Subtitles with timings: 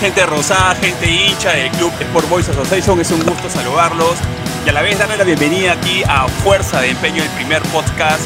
[0.00, 2.98] Gente rosada, gente hincha del Club Sport Boys Association.
[3.00, 4.14] Es un gusto saludarlos
[4.64, 8.22] y a la vez darle la bienvenida aquí a Fuerza de Empeño, el primer podcast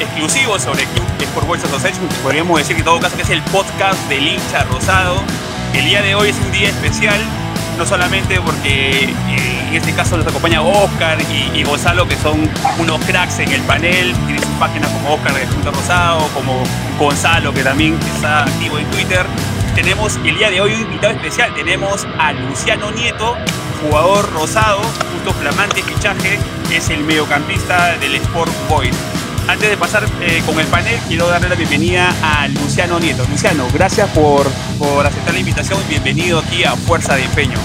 [0.00, 2.08] exclusivo sobre el Club Sport Boys Association.
[2.22, 5.22] Podríamos decir que en todo caso que es el podcast del hincha rosado.
[5.74, 7.20] El día de hoy es un día especial,
[7.76, 11.18] no solamente porque eh, en este caso nos acompaña Oscar
[11.54, 15.46] y, Gonzalo, que son unos cracks en el panel, tienen sus páginas como Oscar de
[15.46, 16.62] Punto Rosado, como
[16.98, 19.26] Gonzalo, que también está activo en Twitter
[19.82, 21.54] tenemos el día de hoy un invitado especial.
[21.54, 23.36] Tenemos a Luciano Nieto,
[23.80, 26.36] jugador rosado, justo flamante fichaje,
[26.72, 28.96] es el mediocampista del Sport Boys.
[29.46, 33.24] Antes de pasar eh, con el panel, quiero darle la bienvenida a Luciano Nieto.
[33.30, 34.48] Luciano, gracias por,
[34.80, 37.58] por aceptar la invitación y bienvenido aquí a Fuerza de Empeño.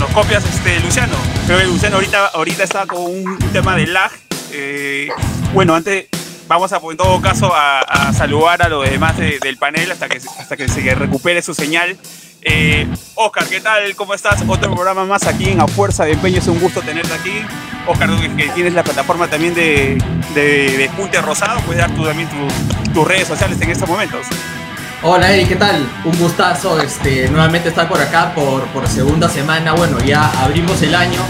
[0.00, 1.16] ¿Nos copias, este, Luciano?
[1.46, 4.10] Creo que Luciano ahorita, ahorita está con un tema de lag
[4.52, 5.08] eh,
[5.52, 6.06] bueno, antes
[6.46, 10.56] vamos a, en todo caso, a, saludar a los demás del panel hasta que, hasta
[10.56, 11.96] que se recupere su señal.
[12.42, 13.94] Eh, Oscar, ¿qué tal?
[13.96, 14.42] ¿Cómo estás?
[14.46, 16.38] Otro programa más aquí en A Fuerza de Empeño.
[16.38, 17.44] Es un gusto tenerte aquí.
[17.86, 19.98] Oscar, que tienes la plataforma también de,
[20.34, 22.28] de, Punte Rosado, puedes dar también
[22.92, 24.26] tus redes sociales en estos momentos.
[25.02, 25.88] Hola Eric, ¿qué tal?
[26.04, 29.72] Un gustazo este, nuevamente estar por acá por, por segunda semana.
[29.72, 31.20] Bueno, ya abrimos el año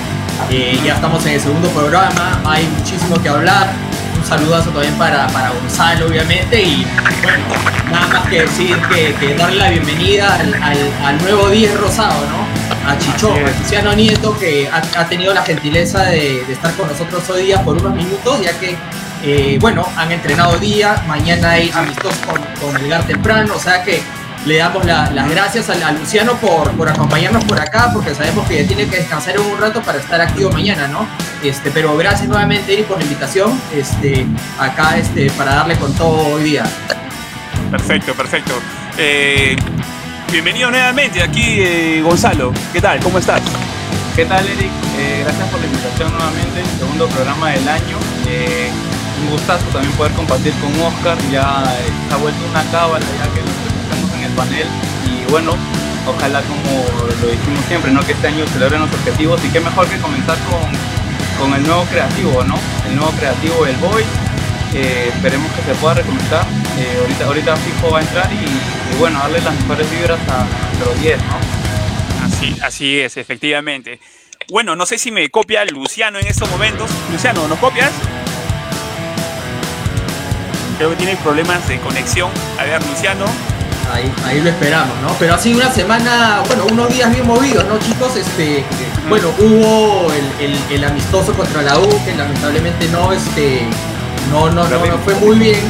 [0.51, 3.69] eh, ya estamos en el segundo programa, hay muchísimo que hablar.
[4.17, 6.63] Un saludazo también para, para Gonzalo, obviamente.
[6.63, 6.87] Y
[7.23, 7.45] bueno,
[7.91, 10.39] nada más que decir que, darle la bienvenida
[11.05, 12.91] al, nuevo 10 rosado, ¿no?
[12.91, 17.45] A Chicho, a Luciano Nieto, que ha, tenido la gentileza de, estar con nosotros hoy
[17.47, 18.77] día por unos minutos, ya que,
[19.23, 24.03] eh, bueno, han entrenado día, mañana hay amistosos con, con Melgar temprano, o sea que
[24.49, 28.87] le damos las gracias a, Luciano por, por, acompañarnos por acá, porque sabemos que tiene
[28.87, 31.07] que descansar en un rato para estar activo mañana, ¿no?
[31.45, 34.25] Este, pero gracias nuevamente, Eri, por la invitación, este,
[34.59, 36.65] acá este, para darle con todo hoy día.
[37.71, 38.55] Perfecto, perfecto.
[38.97, 39.55] Eh,
[40.33, 42.55] bienvenido nuevamente aquí, eh, Gonzalo.
[42.73, 43.01] ¿Qué tal?
[43.01, 43.43] ¿Cómo estás?
[44.17, 44.71] ¿Qué tal, Eric?
[44.99, 47.99] Eh, gracias por la invitación nuevamente, segundo programa del año.
[49.21, 53.58] un gustazo también poder compartir con Oscar, ya ha vuelto una cábala ya que
[54.39, 54.67] panel
[55.05, 55.53] y bueno,
[56.07, 56.87] ojalá como
[57.21, 58.01] lo dijimos siempre, ¿no?
[58.07, 60.63] que este año se logren los objetivos y qué mejor que comenzar con,
[61.39, 62.55] con el nuevo creativo, ¿no?
[62.89, 64.05] El nuevo creativo del Boy.
[64.75, 66.47] Eh, esperemos que se pueda recomenzar.
[66.79, 70.47] Eh, ahorita, ahorita Fijo va a entrar y, bueno, darle las mejores vibras a
[70.85, 72.27] los 10, ¿no?
[72.27, 73.99] Así, así es, efectivamente.
[74.51, 76.91] Bueno, no sé si me copia Luciano en estos momentos.
[77.11, 77.91] Luciano, ¿nos copias?
[80.77, 82.31] Creo que tiene problemas de conexión.
[82.59, 83.25] A ver, Luciano.
[83.93, 85.09] Ahí, lo esperamos, ¿no?
[85.19, 88.17] Pero ha sido una semana, bueno, unos días bien movidos, ¿no, chicos?
[88.17, 88.65] Este,
[89.09, 93.63] bueno, hubo el, amistoso contra la U, que lamentablemente no, este,
[94.31, 95.61] no, no, no, fue muy bien.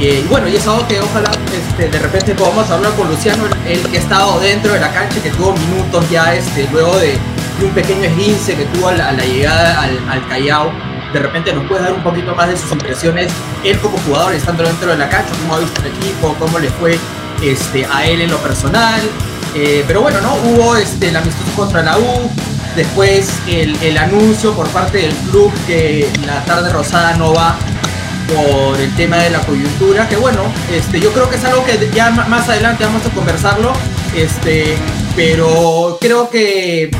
[0.00, 3.80] y bueno, y es algo que ojalá este, de repente podamos hablar con Luciano, el
[3.88, 7.16] que ha estado dentro de la cancha, que tuvo minutos ya este, luego de,
[7.62, 10.72] un pequeño esguince que tuvo a la, llegada al, al Callao
[11.12, 14.64] de repente nos puede dar un poquito más de sus impresiones, él como jugador estando
[14.64, 16.98] dentro de la cancha, cómo ha visto el equipo, cómo le fue
[17.42, 19.00] este, a él en lo personal.
[19.54, 20.34] Eh, pero bueno, ¿no?
[20.34, 22.30] Hubo este, el amistoso contra la U,
[22.74, 27.56] después el, anuncio por parte del club que la tarde rosada no va
[28.34, 30.40] por el tema de la coyuntura, que bueno,
[30.72, 33.72] este, yo creo que es algo que ya más adelante vamos a conversarlo,
[34.16, 34.76] este,
[35.14, 36.90] pero creo que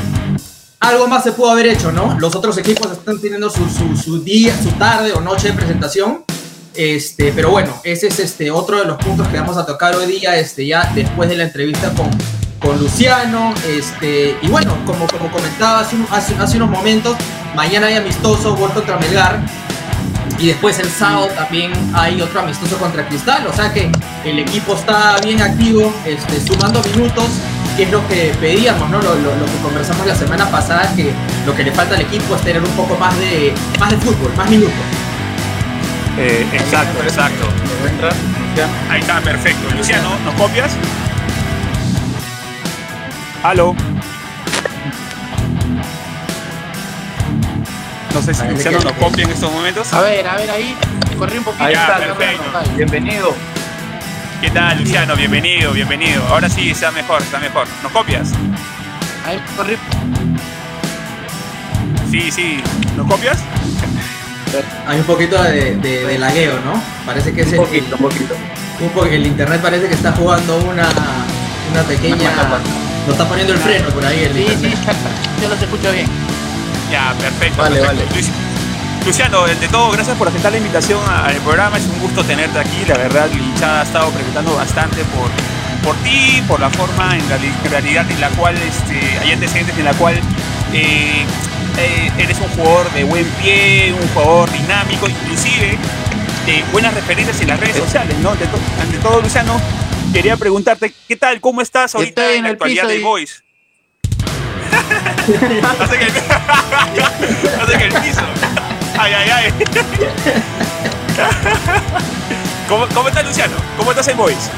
[0.79, 2.17] algo más se pudo haber hecho, ¿no?
[2.21, 6.25] Los otros equipos están teniendo su, su día, su tarde o noche de presentación
[6.75, 10.07] este, pero bueno, ese es este, otro de los puntos que vamos a tocar hoy
[10.07, 12.11] día, este, ya después de la entrevista con,
[12.59, 13.55] con Luciano.
[13.69, 17.17] Este, y bueno, como, como comentaba hace, hace, unos momentos,
[17.55, 19.41] mañana hay amistoso, gol contra Melgar.
[20.39, 23.47] Y después el sábado también hay otro amistoso contra Cristal.
[23.47, 23.91] O sea que
[24.25, 27.27] el equipo está bien activo, este, sumando minutos,
[27.77, 29.01] que es lo que pedíamos, ¿no?
[29.01, 31.13] Lo, lo, que conversamos la semana pasada, que
[31.47, 34.33] lo que le falta al equipo es tener un poco más de, más de fútbol,
[34.37, 35.04] más minutos.
[36.17, 37.49] Eh, exacto, exacto.
[38.89, 39.75] Ahí está, perfecto.
[39.77, 40.77] Luciano, ¿nos copias?
[43.43, 43.75] Aló.
[48.15, 49.93] No sé si Luciano nos copia en estos momentos.
[49.93, 50.77] A ver, a ver, ahí.
[51.19, 51.65] Corrí un poquito.
[51.65, 52.45] Ahí está, perfecto.
[52.77, 53.35] Bienvenido.
[54.41, 55.17] ¿Qué tal, Luciano?
[55.17, 56.23] Bienvenido, bienvenido.
[56.29, 57.67] Ahora sí está mejor, está mejor.
[57.83, 58.31] ¿Nos copias?
[59.27, 59.77] Ahí, corrí.
[62.11, 62.63] Sí, sí.
[62.97, 63.39] ¿Nos copias?
[64.87, 66.81] Hay un poquito de, de, lagueo, ¿no?
[67.07, 68.05] Parece que es un poquito, el,
[68.81, 69.15] un poquito.
[69.15, 70.87] el internet parece que está jugando una,
[71.71, 72.31] una pequeña.
[73.07, 74.75] Lo está poniendo el freno por ahí el sí, Sí,
[75.43, 76.07] yo los escucho bien.
[76.91, 77.61] Ya, perfecto.
[77.61, 78.03] Vale, vale.
[79.05, 81.77] Luciano, de todo, gracias por aceptar la invitación al programa.
[81.77, 82.85] Es un gusto tenerte aquí.
[82.89, 85.29] La verdad, la hinchada ha estado preguntando bastante por,
[85.85, 87.29] por ti, por la forma en,
[87.71, 90.19] realidad en la cual este, hay antecedentes en la cual
[90.75, 91.25] eh,
[91.79, 95.79] eh, eres un jugador de buen pie, un jugador dinámico, inclusive
[96.49, 98.31] eh, buenas referencias en las redes sociales, ¿no?
[98.31, 99.61] Ante, todo, Luciano,
[100.13, 101.41] quería preguntarte, ¿qué tal?
[101.41, 103.45] ¿Cómo estás ahorita en, la actualidad de Boys?
[105.79, 106.13] Hace que el...
[107.79, 108.23] que el piso.
[108.99, 109.53] Ay, ay, ay.
[112.69, 113.55] ¿Cómo, ¿Cómo estás, Luciano?
[113.77, 114.51] ¿Cómo estás en Boys?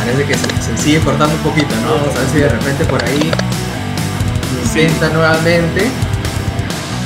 [0.00, 1.92] Parece que se, sigue cortando un poquito, ¿no?
[1.96, 3.30] Vamos a ver si de repente por ahí
[4.64, 5.90] intenta nuevamente.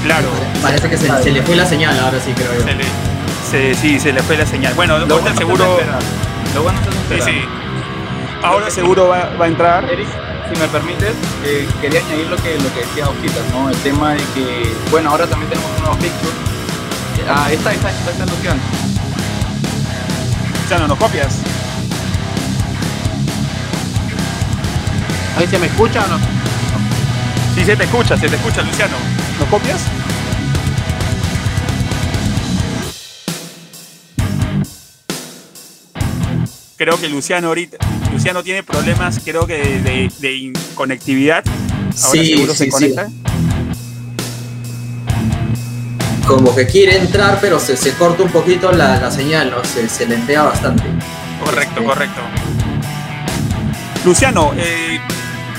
[0.04, 0.28] Claro.
[0.62, 2.64] Parece que se, le fue la señal ahora sí, creo yo.
[3.50, 4.74] Se sí, se le fue la señal.
[4.74, 5.76] Bueno, lo bueno seguro.
[6.54, 7.44] Lo bueno sí, sí.
[8.44, 9.90] Ahora seguro va, va, a entrar.
[9.90, 10.06] Eric,
[10.52, 11.14] si me permites,
[11.44, 13.70] eh, quería añadir lo que, lo que decía Ojitas, ¿no?
[13.70, 16.32] El tema de que, bueno, ahora también tenemos un nuevo picture.
[17.28, 18.60] Ah, esta, esta, esta, esta noción.
[20.70, 21.40] Ya no nos copias.
[25.36, 26.18] Ahí se me escucha o no?
[27.54, 28.96] Sí, se te escucha, se te escucha, Luciano.
[29.38, 29.80] ¿Nos copias?
[36.76, 37.78] Creo que Luciano ahorita,
[38.12, 41.44] Luciano tiene problemas, creo que de, conectividad.
[41.46, 43.08] Ahora sí, seguro se conecta.
[46.26, 49.64] Como que quiere entrar, pero se, se corta un poquito la, señal, ¿no?
[49.64, 50.84] Se, se lentea bastante.
[51.44, 51.84] Correcto, este.
[51.84, 52.20] correcto.
[54.04, 55.00] Luciano, eh,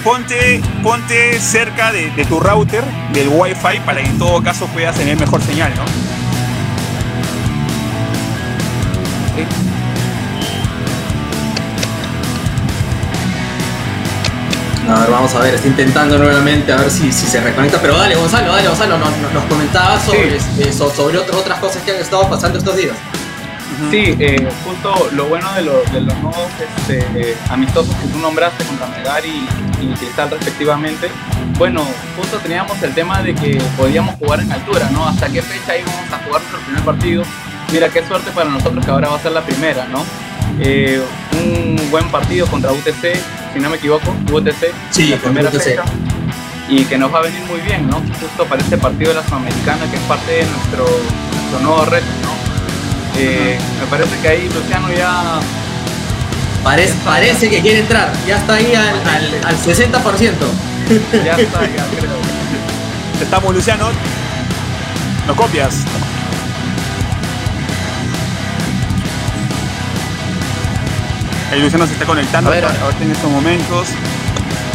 [0.05, 5.19] ponte, ponte cerca de, tu router, del Wi-Fi, para que en todo caso puedas tener
[5.19, 5.83] mejor señal, ¿no?
[14.93, 17.97] A ver, vamos a ver, estoy intentando nuevamente a ver si, si se reconecta, pero
[17.97, 22.29] dale Gonzalo, dale Gonzalo, nos, nos comentabas sobre, este, sobre otras cosas que han estado
[22.29, 22.95] pasando estos días.
[23.91, 28.88] Sí, eh, justo lo bueno de, de los nuevos este, amistosos que tú nombraste contra
[28.88, 29.46] Megar y,
[30.00, 31.10] Cristal respectivamente,
[31.58, 31.86] bueno,
[32.17, 35.08] justo teníamos el tema de que podíamos jugar en altura, ¿no?
[35.08, 37.24] ¿Hasta qué fecha íbamos a jugar nuestro primer partido?
[37.72, 40.03] Mira, qué suerte para nosotros que ahora va a ser la primera, ¿no?
[40.60, 41.01] Eh,
[41.34, 43.15] un buen partido contra UTC,
[43.53, 45.84] si no me equivoco, UTC, sí, la primera fecha.
[46.67, 47.98] Y que nos va a venir muy bien, ¿no?
[48.20, 50.86] Justo para este partido de la Sudamericana, que es parte de nuestro,
[51.32, 52.54] nuestro nuevo reto, ¿no?
[53.17, 55.39] Eh, me parece que ahí Luciano ya.
[56.63, 58.95] Parece, parece que quiere entrar, ya está ahí al,
[59.45, 60.31] al, 60%.
[61.24, 62.19] Ya está, ya creo.
[63.22, 63.89] Estamos, Luciano.
[65.27, 65.84] ¿Nos copias?
[71.51, 73.88] El Luciano se está conectando a ver, ahorita en estos momentos.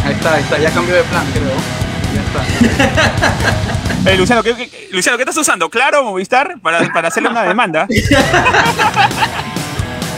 [0.05, 1.90] Ahí está, ahí está, ya cambió de plan, creo.
[2.13, 3.71] Ya está.
[4.03, 5.69] Eh, Luciano, ¿qué, Luciano, ¿qué estás usando?
[5.69, 6.59] ¿Claro Movistar?
[6.59, 7.87] Para, para hacerle una demanda.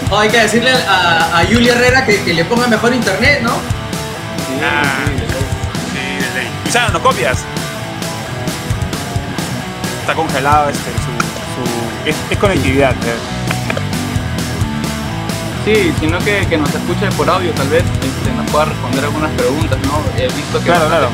[0.10, 3.50] Oh, hay que decirle a, a Julia Herrera que, que, le ponga mejor internet, ¿no?
[3.50, 4.84] Sí, ah,
[5.92, 7.44] sí, Luciano, ¿no copias?
[10.00, 11.12] Está congelado este, su,
[11.54, 12.92] su es, conectividad.
[12.92, 13.20] Eh.
[15.66, 19.32] Sí, sino que, que, nos escuche por audio tal vez, este, nos pueda responder algunas
[19.32, 20.02] preguntas, ¿no?
[20.18, 21.10] He visto que claro, claro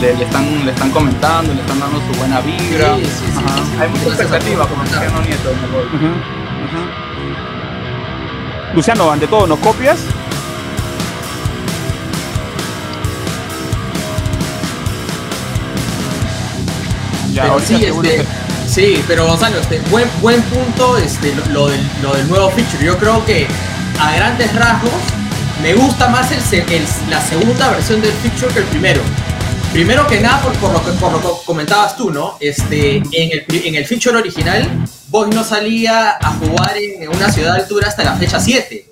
[0.00, 2.96] le, están, le están comentando, le están dando su buena vibra.
[2.96, 5.88] Sí, sí, sí, Hay mucha expectativa con Luciano Nieto en el gol.
[8.74, 9.98] Luciano, ante todo, ¿nos copias?
[17.32, 18.26] Ya, pero sí, este,
[18.66, 22.84] sí, pero Gonzalo, este, buen, buen punto este, lo, del, lo del nuevo feature.
[22.84, 23.46] Yo creo que
[24.00, 24.92] a grandes rasgos
[25.62, 26.38] me gusta más el,
[26.72, 29.00] el, la segunda versión del feature que el primero.
[29.72, 32.36] Primero que nada, por, por, lo que, comentabas tú, ¿no?
[32.40, 34.66] Este, en, el, en el feature original,
[35.08, 38.90] Boy no salía a jugar en una ciudad de altura hasta la fecha 7.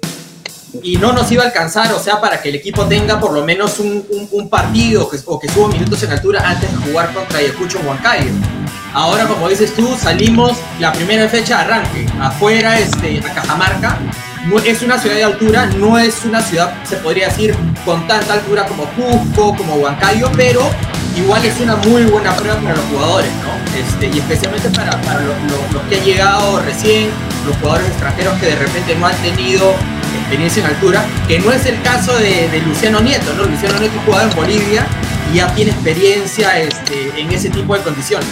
[0.83, 3.45] Y no nos iba a alcanzar, o sea, para que el equipo tenga por lo
[3.45, 7.79] menos un, partido que, o que suba minutos en altura antes de jugar contra Ayacucho
[7.81, 8.31] o Huancayo.
[8.95, 13.99] Ahora, como dices tú, salimos la primera fecha arranque, afuera, este, a Cajamarca,
[14.65, 18.67] es una ciudad de altura, no es una ciudad, se podría decir, con tanta altura
[18.67, 20.63] como Cusco, como Huancayo, pero
[21.17, 23.79] igual es una muy buena prueba para los jugadores, ¿no?
[23.79, 27.11] Este, y especialmente para, para los que han llegado recién,
[27.47, 29.75] los jugadores extranjeros que de repente no han tenido
[30.19, 33.45] experiencia en altura, que no es el caso de, Luciano Nieto, ¿no?
[33.45, 34.87] Luciano Nieto jugado en Bolivia
[35.33, 38.29] y ya tiene experiencia este, en ese tipo de condiciones.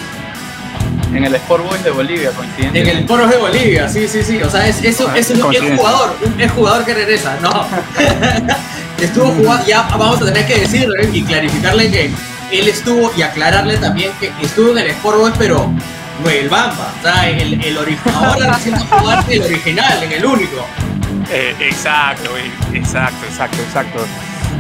[1.15, 2.81] En el Sport Boys de Bolivia, coincidente.
[2.81, 4.43] En el Sport Boys de Bolivia, sí, sí, sí.
[4.43, 7.67] O sea, es, eso, es, un, jugador, un, jugador que regresa, no.
[9.05, 12.11] estuvo jugando, ya vamos a tener que decirle y clarificarle que
[12.53, 15.71] él estuvo y aclararle también que estuvo en el Sport Boys, pero
[16.23, 20.25] no el Bamba, o sea, el, el original, ahora haciendo jugar el original, en el
[20.25, 20.65] único.
[21.31, 23.99] Eh, exacto, eh, exacto, exacto, exacto.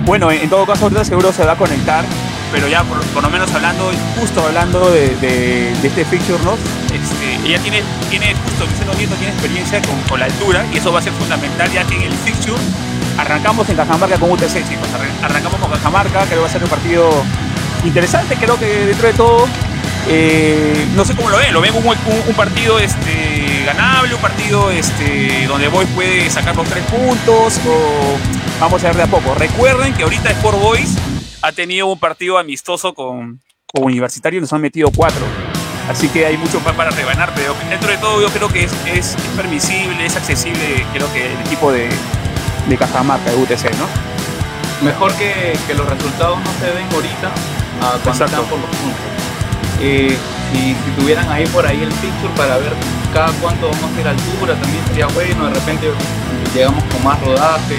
[0.04, 2.04] Bueno, en, todo caso ahorita seguro se va a conectar,
[2.54, 6.54] pero ya por, lo menos hablando, justo hablando de, este fixture, ¿no?
[6.94, 11.00] Este, ella tiene, tiene justo, Vicente Nieto tiene experiencia con, la altura y eso va
[11.00, 12.60] a ser fundamental ya que en el fixture
[13.18, 14.88] arrancamos en Cajamarca con UTC, chicos,
[15.20, 17.10] arrancamos con Cajamarca, creo que va a ser un partido
[17.84, 19.48] interesante, creo que dentro de todo,
[20.08, 24.70] eh, no sé cómo lo ven, lo ven un, un partido este, ganable, un partido
[24.70, 28.16] este, donde Boys puede sacar los tres puntos o
[28.60, 29.34] vamos a ver de a poco.
[29.34, 30.94] Recuerden que ahorita Sport Boys
[31.44, 35.26] ha tenido un partido amistoso con, con Universitario y nos han metido cuatro.
[35.90, 39.14] Así que hay mucho para rebanar, pero dentro de todo yo creo que es, es,
[39.14, 41.90] es permisible, es accesible, creo que el equipo de,
[42.66, 43.86] de Cajamarca, de UTC, ¿no?
[44.82, 47.28] Mejor que, que los resultados no se den ahorita
[47.82, 49.00] a cuando están por los puntos.
[49.80, 50.16] Eh,
[50.50, 52.72] si, si, tuvieran ahí por ahí el picture para ver
[53.12, 55.90] cada cuánto vamos a ir a altura, también sería bueno, de repente
[56.54, 57.76] llegamos con más rodaje.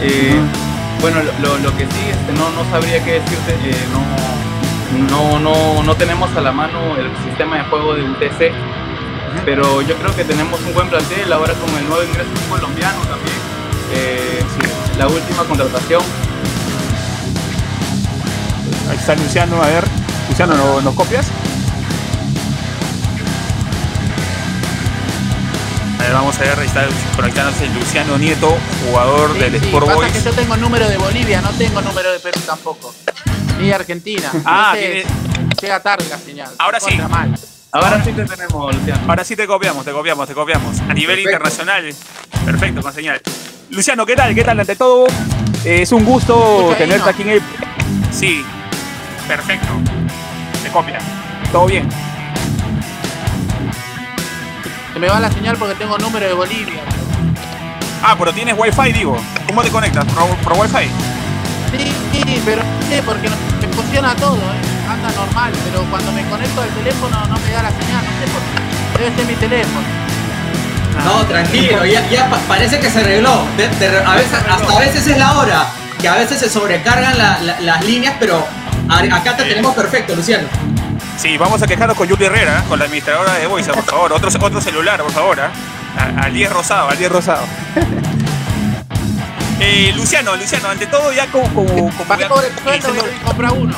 [0.00, 0.69] Eh, uh -huh.
[1.00, 5.82] Bueno, lo, lo, que sí, este, no, no sabría qué decirte, eh, no, no, no,
[5.82, 9.42] no tenemos a la mano el sistema de juego del TC, uh -huh.
[9.46, 13.36] pero yo creo que tenemos un buen plantel ahora con el nuevo ingreso colombiano también.
[13.94, 16.02] Eh, sí, la última contratación.
[18.90, 19.84] Ahí está Luciano, a ver,
[20.28, 21.30] Luciano, ¿nos, ¿nos copias?
[26.00, 29.86] A ver, vamos a ver, ahí está conectándose Luciano Nieto, jugador sí, del sí, Sport
[29.86, 30.12] pasa Boys.
[30.12, 32.94] que yo tengo número de Bolivia, no tengo número de Perú tampoco.
[33.60, 34.32] Ni de Argentina.
[34.46, 35.04] Ah, tiene...
[35.60, 36.48] llega tarde la señal.
[36.58, 36.96] Ahora sí.
[36.96, 37.38] Mal.
[37.72, 39.00] Ahora sí te tenemos, Luciano.
[39.06, 40.80] Ahora sí te copiamos, te copiamos, te copiamos.
[40.80, 41.30] A nivel Perfecto.
[41.30, 41.94] internacional.
[42.46, 43.20] Perfecto, con señal.
[43.68, 44.34] Luciano, ¿qué tal?
[44.34, 44.58] ¿Qué tal?
[44.58, 45.06] Ante todo,
[45.66, 47.42] eh, es un gusto tenerte aquí en el.
[48.10, 48.42] Sí,
[49.28, 49.68] perfecto.
[50.62, 50.98] Te copia.
[51.52, 51.86] ¿Todo bien?
[54.92, 56.82] Se me va la señal porque tengo número de Bolivia.
[58.02, 59.16] Ah, pero tienes wifi, digo.
[59.46, 60.04] ¿Cómo te conectas?
[60.06, 60.88] ¿Por, por wifi?
[61.70, 64.70] Sí, sí, pero sí, porque no, me funciona todo, ¿eh?
[64.90, 68.32] anda normal, pero cuando me conecto al teléfono no me da la señal, no sé
[68.32, 68.98] por qué.
[68.98, 69.86] Debe ser mi teléfono.
[71.04, 73.44] No, tranquilo, ya, ya parece que se arregló.
[73.56, 75.66] De, de, a veces, hasta a veces es la hora,
[76.00, 78.44] que a veces se sobrecargan la, la, las líneas, pero
[78.88, 80.48] acá te tenemos perfecto, Luciano.
[81.16, 84.12] Sí, vamos a quejarnos con Julie Herrera, con la administradora de Voice, por favor.
[84.12, 85.38] Otro, otro celular, por favor.
[85.38, 85.48] ¿eh?
[86.16, 87.44] Al 10 rosado, al 10 rosado.
[89.60, 91.48] eh, Luciano, Luciano, ante todo ya como...
[91.52, 92.52] como, como ya, por el
[92.82, 93.74] sueldo y compra uno.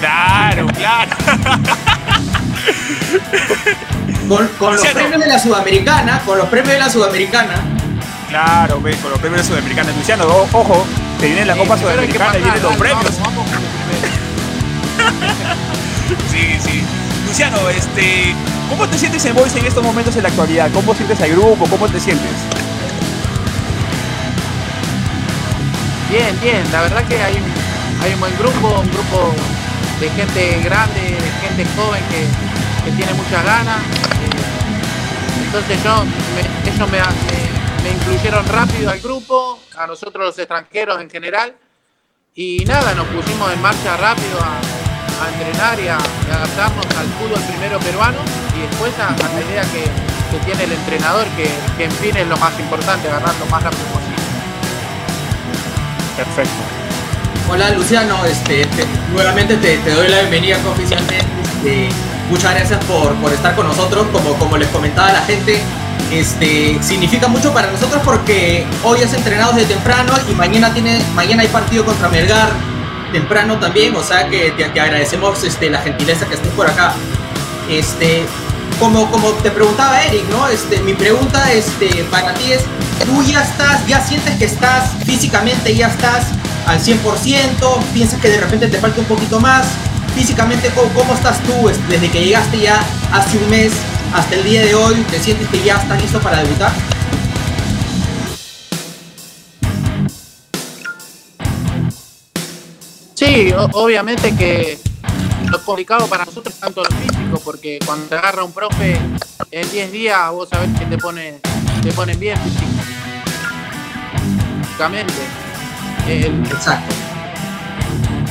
[0.00, 1.10] Claro, claro.
[4.28, 7.54] con, con los premios de la Sudamericana, con los premios de la Sudamericana.
[8.30, 9.92] Claro, ve, con los premios de la Sudamericana.
[9.92, 10.86] Luciano, ojo,
[11.18, 13.20] te viene la Copa Sudamericana y vienen los premios.
[13.20, 13.70] Vamos, vamos
[16.30, 16.82] sí, sí.
[17.26, 18.34] Luciano, este,
[18.68, 20.70] ¿cómo te sientes en Voice en estos momentos en la actualidad?
[20.72, 21.66] ¿Cómo sientes al grupo?
[21.68, 22.30] ¿Cómo te sientes?
[26.10, 26.62] Bien, bien.
[26.72, 27.36] La verdad que hay
[28.02, 29.34] hay un buen grupo, un grupo
[30.00, 33.82] de gente grande, de gente joven que, que tiene muchas ganas.
[33.82, 40.38] Eh, entonces yo, me, ellos me, me, me, incluyeron rápido al grupo, a nosotros los
[40.38, 41.54] extranjeros en general.
[42.34, 44.69] Y nada, nos pusimos en marcha rápido a,
[45.20, 48.18] a entrenar y a, y a, adaptarnos al fútbol primero peruano
[48.56, 49.84] y después a, a la idea que,
[50.30, 53.62] que, tiene el entrenador, que, que en fin es lo más importante, agarrar lo más
[53.62, 54.22] rápido posible.
[56.16, 56.62] Perfecto.
[57.50, 61.26] Hola Luciano, este, te, nuevamente te, te, doy la bienvenida oficialmente.
[61.42, 61.88] Este,
[62.30, 64.06] muchas gracias por, por, estar con nosotros.
[64.12, 65.60] Como, como les comentaba la gente,
[66.12, 71.42] este, significa mucho para nosotros porque hoy has entrenado desde temprano y mañana, tiene, mañana
[71.42, 72.69] hay partido contra Melgar
[73.10, 73.94] temprano también.
[73.96, 76.94] O sea que te, agradecemos este, la gentileza que estés por acá.
[77.68, 78.24] Este,
[78.78, 80.48] como, como te preguntaba Eric, ¿no?
[80.48, 82.62] Este, mi pregunta este, para ti es,
[83.04, 86.26] ¿tú ya estás, ya sientes que estás físicamente, ya estás
[86.66, 86.98] al 100%?
[87.92, 89.66] ¿Piensas que de repente te falta un poquito más?
[90.14, 92.80] Físicamente, ¿cómo, cómo estás tú desde que llegaste ya
[93.12, 93.72] hace un mes
[94.14, 94.94] hasta el día de hoy?
[95.10, 96.72] ¿Te sientes que ya estás listo para debutar?
[103.20, 104.78] Sí, obviamente que
[105.50, 108.96] lo complicado para nosotros es tanto lo físico, porque cuando te agarra un profe
[109.50, 111.38] en 10 días, vos sabés que te pone,
[111.82, 112.38] te ponen bien
[114.62, 115.12] físicamente.
[116.08, 116.94] El, Exacto.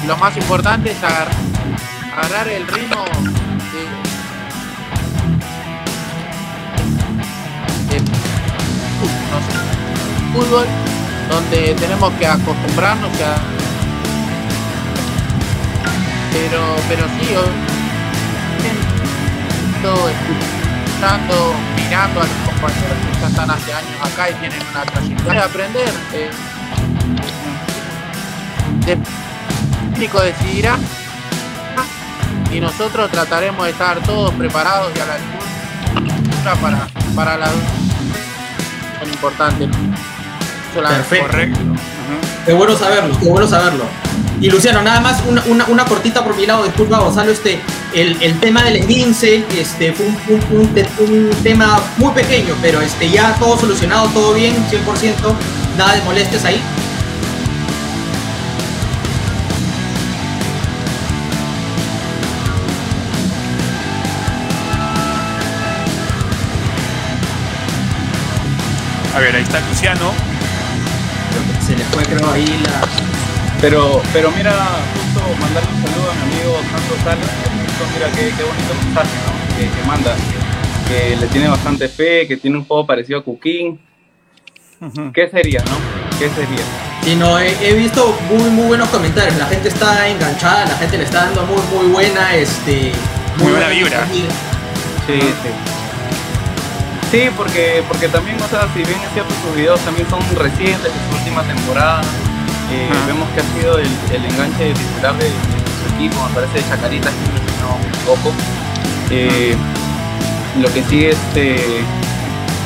[0.08, 1.36] Lo más importante es agarrar,
[2.17, 3.05] agarrar el ritmo
[7.86, 9.53] de, de, no sé,
[10.34, 10.65] fútbol
[11.29, 13.68] donde tenemos que acostumbrarnos a
[16.31, 17.36] pero pero sí
[19.81, 24.83] todo escuchando mirando a los compañeros que ya están hace años acá y tienen una
[24.83, 26.29] trayectoria de aprender eh,
[29.93, 30.77] técnico decidirá
[32.51, 37.48] y nosotros trataremos de estar todos preparados y a la altura para, para la
[39.00, 39.70] son importantes.
[40.74, 41.27] Perfecto.
[41.27, 41.59] Correcto.
[42.46, 44.08] Qué bueno saberlo, qué bueno saberlo.
[44.41, 47.59] Y Luciano, nada más una, una, una cortita por mi lado, disculpa Gonzalo, este,
[47.93, 53.09] el, el tema del esguince este, fue un, un, un tema muy pequeño, pero este,
[53.09, 55.35] ya todo solucionado, todo bien, 100%,
[55.77, 56.61] nada de molestias ahí.
[69.13, 70.13] A ver, ahí está Luciano.
[71.65, 73.08] Se le fue creo ahí la...
[73.61, 74.53] Pero, pero mira,
[74.93, 78.74] justo mandarle un saludo a mi amigo Santos Salas, que justo mira qué, qué bonito
[78.85, 79.57] mensaje ¿no?
[79.57, 80.15] que, que manda,
[80.87, 83.79] que le tiene bastante fe, que tiene un juego parecido a Cooking.
[85.13, 86.17] ¿Qué sería, no?
[86.17, 86.63] ¿Qué sería?
[87.03, 89.35] Sí, no, he, he visto muy, muy buenos comentarios.
[89.37, 92.93] La gente está enganchada, la gente le está dando muy, muy buena, este,
[93.39, 94.05] Muy buena vibra.
[95.05, 95.50] Sí, sí.
[97.11, 100.83] Sí, porque, porque también, o sea, si bien es cierto, sus videos también son recientes,
[100.83, 102.01] de su última temporada,
[102.72, 106.70] eh, vemos que ha sido el, el enganche titular de, su equipo, me parece de
[106.70, 108.34] Chacarita, si no me equivoco.
[109.10, 109.55] Eh,
[110.60, 111.58] lo que sí, este,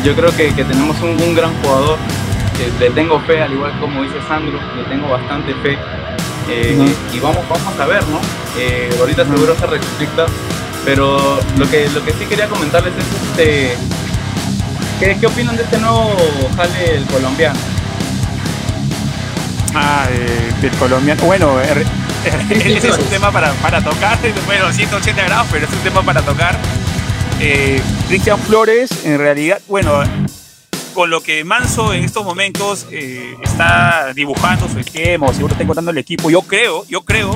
[0.04, 1.98] yo creo que, que tenemos un, un gran jugador,
[2.80, 5.78] le tengo fe, al igual como dice Sandro, le tengo bastante fe.
[6.50, 6.96] Eh.
[7.14, 8.20] Y vamos, vamos a ver, ¿no?
[8.58, 10.26] Eh, ahorita seguro se restricta,
[10.86, 13.78] pero lo que, lo que sí quería comentarles es este.
[15.00, 16.16] ¿Qué, qué opinan de este nuevo
[16.56, 17.60] jale el colombiano?
[19.76, 21.24] Ah, eh, del colombiano.
[21.24, 21.86] Bueno, er-
[22.26, 24.18] er- ese es un tema para, para tocar.
[24.46, 26.56] Bueno, 180 grados, pero es un tema para tocar.
[27.40, 30.04] Eh, Cristian Flores, en realidad, bueno,
[30.94, 35.64] con lo que Manso en estos momentos eh, está dibujando su esquema, o seguro está
[35.64, 37.36] encontrando el equipo, yo creo, yo creo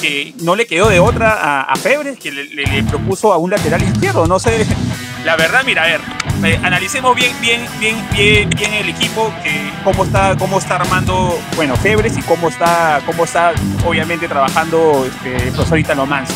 [0.00, 3.38] que no le quedó de otra a, a Febres, que le, le- le propuso a
[3.38, 4.26] un lateral izquierdo.
[4.26, 4.64] No sé,
[5.24, 6.00] la verdad, mira, a ver,
[6.44, 11.38] eh, analicemos bien, bien, bien, bien, bien el equipo, que cómo está, cómo está armando,
[11.56, 13.52] bueno, Febres y cómo está, cómo está,
[13.86, 16.34] obviamente, trabajando este, profesor Italo Manso.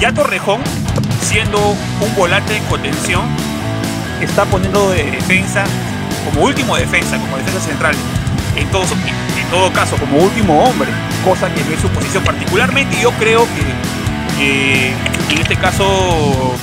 [0.00, 0.60] Ya Torrejón,
[1.22, 1.58] siendo
[2.00, 3.22] un volante en contención,
[4.20, 5.64] está poniendo de defensa,
[6.24, 7.94] como último defensa, como defensa central,
[8.56, 10.90] en todo, en todo caso, como último hombre,
[11.24, 12.24] cosa que no es su posición.
[12.24, 14.88] Particularmente yo creo que, que
[15.32, 16.54] en este caso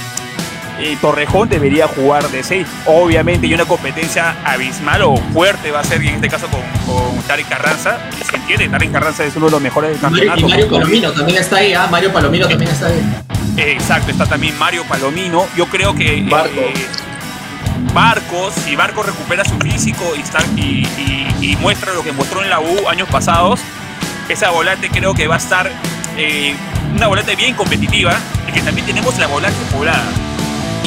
[0.79, 2.67] eh, Torrejón debería jugar de 6.
[2.85, 7.17] Obviamente, y una competencia abismal o fuerte va a ser, en este caso con, con
[7.23, 7.97] Tarek Carranza.
[8.19, 10.49] Y se entiende, Tarek Carranza es uno de los mejores del Mario, y campeonato.
[10.49, 13.01] Mario Palomino también está ahí, ah, Mario Palomino también está ahí.
[13.57, 15.47] Exacto, está también Mario Palomino.
[15.55, 16.61] Yo creo que eh, Barco.
[17.93, 22.43] Barcos, si Barcos recupera su físico y, está, y, y- y muestra lo que mostró
[22.43, 23.59] en la U años pasados,
[24.29, 25.71] esa volante creo que va a estar
[26.17, 26.55] eh,
[26.95, 28.13] una volante bien competitiva
[28.47, 30.03] y que también tenemos la volante poblada.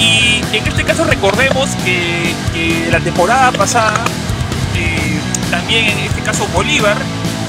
[0.01, 4.03] Y en este caso recordemos que, que la temporada pasada,
[4.75, 6.97] eh, también en este caso Bolívar,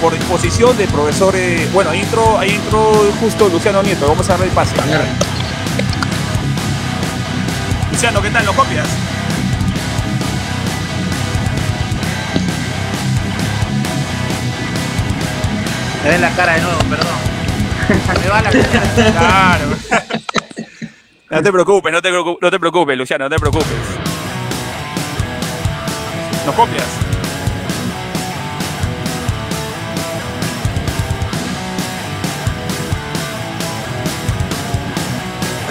[0.01, 4.33] por disposición del profesor, eh, bueno, ahí entró, ahí entró justo Luciano Nieto, vamos a
[4.33, 4.75] darle el pase.
[7.91, 8.45] Luciano, ¿qué tal?
[8.45, 8.87] ¿Lo copias?
[16.03, 18.21] Me ven la cara de nuevo, perdón.
[18.23, 19.11] Me va la cara.
[19.11, 19.77] Claro.
[21.31, 23.67] No te preocupes, no te, preocu- no te preocupes, Luciano, no te preocupes.
[26.45, 26.85] ¿Nos copias?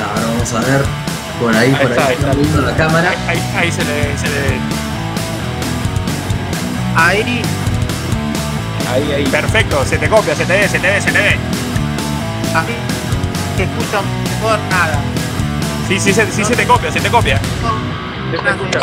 [0.08, 0.82] ahora vamos a ver
[1.40, 2.60] por ahí, Ahí por está, ahí, ahí está.
[2.60, 3.10] la cámara.
[3.28, 4.18] Ahí, ahí se le.
[4.18, 4.80] Se le-
[6.96, 7.42] Ahí,
[8.92, 9.26] Ahí, ahí.
[9.26, 11.28] Perfecto, se te copia, se te ve, se te ve, se te ve.
[12.54, 12.76] ahí.
[13.56, 14.02] Se escucha
[14.40, 14.98] mejor nada.
[15.90, 17.40] Sí, sí, se, sí se te copia, se te copia.
[18.30, 18.80] ¿Qué te escucha?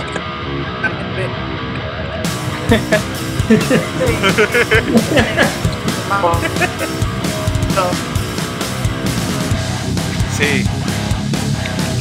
[10.38, 10.65] Sí.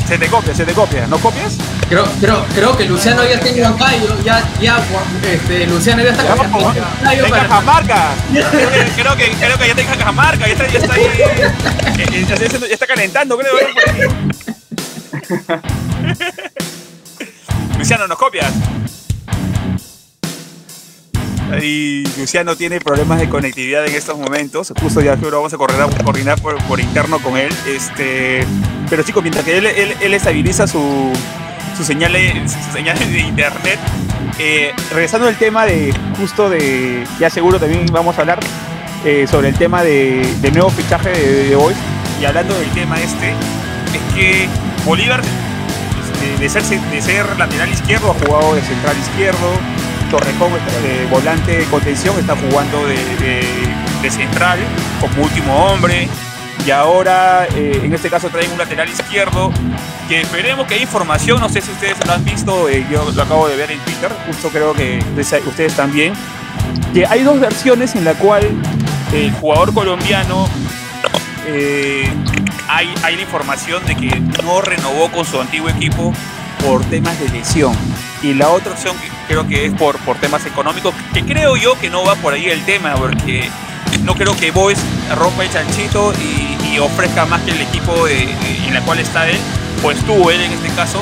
[0.09, 1.07] Se te copia, se te copia.
[1.07, 1.57] ¿No copias?
[1.89, 4.85] Creo, creo, creo que Luciano ya está en Huancayo, ya, ya,
[5.33, 8.09] este, Luciano ya está Ya, con vamos, en para- Cajamarca.
[8.33, 11.03] Creo que, creo que, creo que ya está en Cajamarca, ya está, ya está ahí.
[11.05, 13.53] eh, eh, ya, está- ya está calentando, creo.
[17.79, 18.53] Luciano, ¿nos copias?
[21.53, 24.73] Ahí Luciano tiene problemas de conectividad en estos momentos.
[24.81, 27.53] Justo ya que vamos a coordinar, coordinar por, interno con él.
[27.67, 28.45] Este,
[28.91, 31.13] pero chicos, mientras que él, estabiliza su,
[31.77, 33.79] su señal, de internet,
[34.39, 38.41] eh, regresando al tema de justo de, ya seguro también vamos a hablar
[39.05, 41.57] eh, sobre el tema de, del nuevo fichaje de, de.
[42.21, 44.49] Y hablando del tema este, es que
[44.87, 49.51] Bolívar, este, de, ser, de ser lateral izquierdo, ha jugado de central izquierdo.
[50.13, 54.61] Torrejón, de volante de contención, está jugando de, central
[55.01, 56.09] como último hombre.
[56.65, 59.53] Y ahora, eh, en este caso, traen un lateral izquierdo
[60.09, 63.23] que esperemos que hay información, no sé si ustedes lo han visto, eh, yo lo
[63.23, 65.03] acabo de ver en Twitter, justo creo que
[65.47, 66.13] ustedes también,
[66.95, 68.49] que hay dos versiones en la cual
[69.13, 70.49] el jugador colombiano
[71.49, 72.09] eh,
[72.69, 76.13] hay, hay la información de que no renovó con su antiguo equipo
[76.65, 77.75] por temas de lesión.
[78.23, 78.97] Y la otra opción
[79.29, 82.47] creo que es por, por temas económicos, que creo yo que no va por ahí
[82.47, 83.49] el tema, porque
[84.05, 84.79] no creo que Boys
[85.17, 89.39] rompa el chanchito y, ofrezca más que el equipo en la cual está él,
[89.81, 91.01] pues tuvo él en este caso.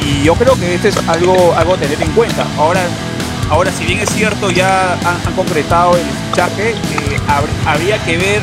[0.00, 2.46] Y yo creo que este es algo, algo a tener en cuenta.
[2.56, 2.82] Ahora,
[3.50, 7.18] ahora si bien es cierto, ya han, concretado el fichaje, eh,
[7.66, 8.40] habría que ver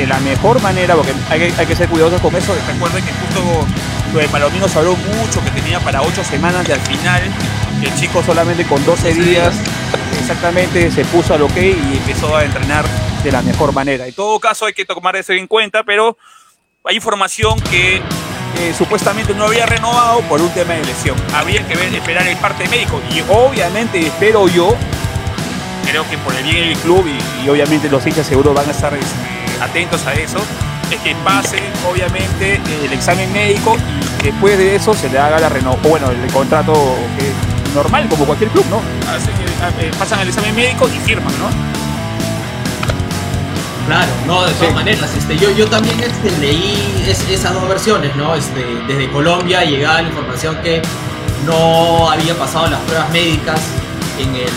[0.00, 2.54] de la mejor manera, porque hay, hay que ser cuidadosos con eso.
[2.66, 3.66] Recuerden que justo
[4.14, 7.22] lo de Palomino se habló mucho, que tenía para ocho semanas y al final
[7.82, 9.54] el chico solamente con 12 días
[10.18, 12.84] exactamente se puso al ok y empezó a entrenar
[13.22, 14.06] de la mejor manera.
[14.06, 16.16] En todo caso hay que tomar eso en cuenta, pero
[16.84, 21.16] hay información que eh, supuestamente no había renovado por un tema de lesión.
[21.34, 24.76] Había que ver, esperar el parte médico y obviamente espero yo,
[25.86, 28.92] creo que por el bien del club y, obviamente los hinchas seguro van a estar
[28.94, 30.38] este, atentos a eso,
[30.90, 33.76] es que pase obviamente el examen médico
[34.20, 36.96] y después de eso se le haga la renovación, bueno, el contrato
[37.74, 38.78] normal como cualquier club, ¿no?
[38.78, 41.48] Eh, pasan el examen médico y firman, ¿no?
[43.86, 48.34] Claro, no, de todas maneras, este, yo, yo también este, leí esas dos versiones, ¿no?
[48.34, 50.80] Este, desde Colombia llegaba la información que
[51.44, 53.60] no había pasado las pruebas médicas
[54.18, 54.50] en el,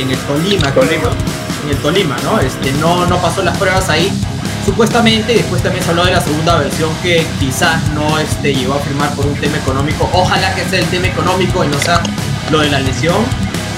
[0.00, 1.10] en el Tolima, Tolima.
[1.64, 2.40] en el Tolima, ¿no?
[2.40, 4.10] Este, no, no pasó las pruebas ahí
[4.68, 8.80] supuestamente, después también se habló de la segunda versión que quizás no este, llegó a
[8.80, 10.10] firmar por un tema económico.
[10.12, 12.02] Ojalá que sea el tema económico y no sea
[12.50, 13.16] lo de la lesión.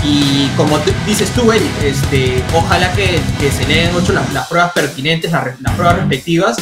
[0.03, 3.21] Y como dices tú, Eric, este, ojalá que,
[3.57, 6.57] se le den ocho las, pruebas pertinentes, las, pruebas respectivas,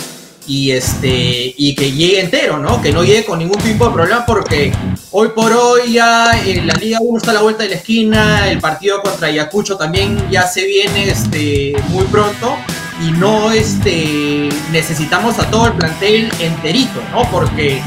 [0.48, 2.80] y, este, y que llegue entero, ¿no?
[2.80, 4.72] Que no llegue con ningún tipo de problema, porque
[5.10, 8.50] hoy por hoy ya en la Liga 1 está a la vuelta de la esquina,
[8.50, 12.56] el partido contra Ayacucho también ya se viene este, muy pronto
[13.06, 17.30] y no este, necesitamos a todo el plantel enterito, ¿no?
[17.30, 17.82] Porque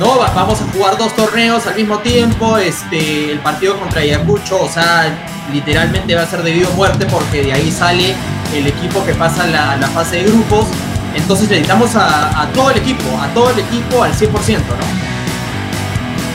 [0.00, 4.68] no vamos a jugar dos torneos al mismo tiempo, este, el partido contra Ayacucho, o
[4.68, 5.16] sea,
[5.52, 8.14] literalmente va a ser debido a muerte porque de ahí sale
[8.54, 10.66] el equipo que pasa la fase de grupos,
[11.14, 14.40] entonces necesitamos a, todo el equipo, a todo el equipo al 100%, ¿no?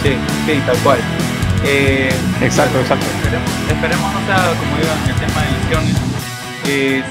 [0.04, 1.00] Sí, sí, tal cual.
[1.64, 3.06] Eh, exacto, exacto.
[3.18, 6.16] Esperemos, esperemos no sea como digo en el tema de lesiones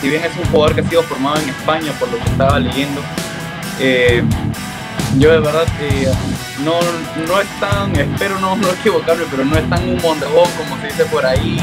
[0.01, 2.59] si bien es un jugador que ha sido formado en España, por lo que estaba
[2.59, 3.01] leyendo,
[3.79, 4.23] eh,
[5.19, 6.13] yo de verdad eh,
[6.65, 6.81] no,
[7.27, 10.89] no es tan, espero no, no equivocarme, pero no es tan un mondegón como se
[10.89, 11.61] dice por ahí,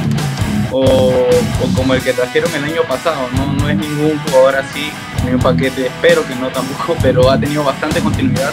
[0.72, 1.28] o,
[1.76, 4.92] como el que trajeron el año pasado, no, no es ningún jugador así,
[5.26, 8.52] ni un paquete, espero que no tampoco, pero ha tenido bastante continuidad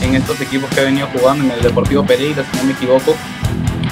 [0.00, 3.14] en estos equipos que ha venido jugando, en el Deportivo Pereira, si no me equivoco,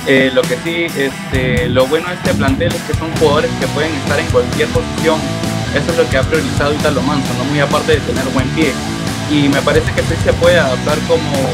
[0.07, 3.67] eh, lo que sí, este, lo bueno de este plantel es que son jugadores que
[3.69, 5.21] pueden estar en cualquier posición.
[5.75, 7.45] Eso es lo que ha priorizado Italo Manso, ¿no?
[7.45, 8.73] muy aparte de tener buen pie.
[9.31, 11.51] Y me parece que sí se puede adaptar como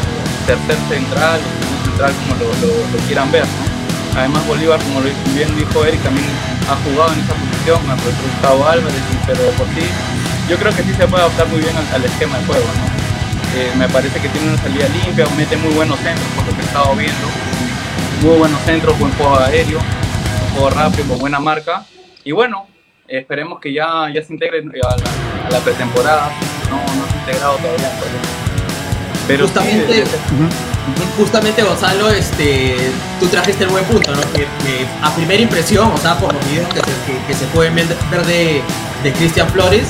[0.46, 1.40] tercer central
[1.84, 3.44] central, como lo, quieran ver.
[4.16, 5.00] Además, Bolívar, como
[5.34, 6.26] bien dijo Eric, también
[6.70, 9.86] ha jugado en esa posición, ha Gustavo Álvarez, pero por sí,
[10.48, 12.66] yo creo que sí se puede adaptar muy bien al, esquema de juego.
[13.56, 16.60] Eh, me parece que tiene una salida limpia, mete muy buenos centros, por lo que
[16.60, 17.28] he estado viendo
[18.24, 21.84] muy buenos centros, buen juego aéreo, un juego rápido, con buena marca.
[22.24, 22.66] Y bueno,
[23.06, 26.32] esperemos que ya, ya se integre a la, pretemporada.
[26.70, 27.90] No, no se ha integrado todavía.
[29.28, 30.04] Pero justamente,
[31.16, 32.76] justamente Gonzalo, este,
[33.20, 34.20] tú trajiste el buen punto, ¿no?
[34.32, 34.46] Que,
[35.02, 36.68] a primera impresión, o sea, por los videos
[37.26, 37.86] que se, pueden ver
[38.26, 38.62] de,
[39.02, 39.88] de Cristian Flores,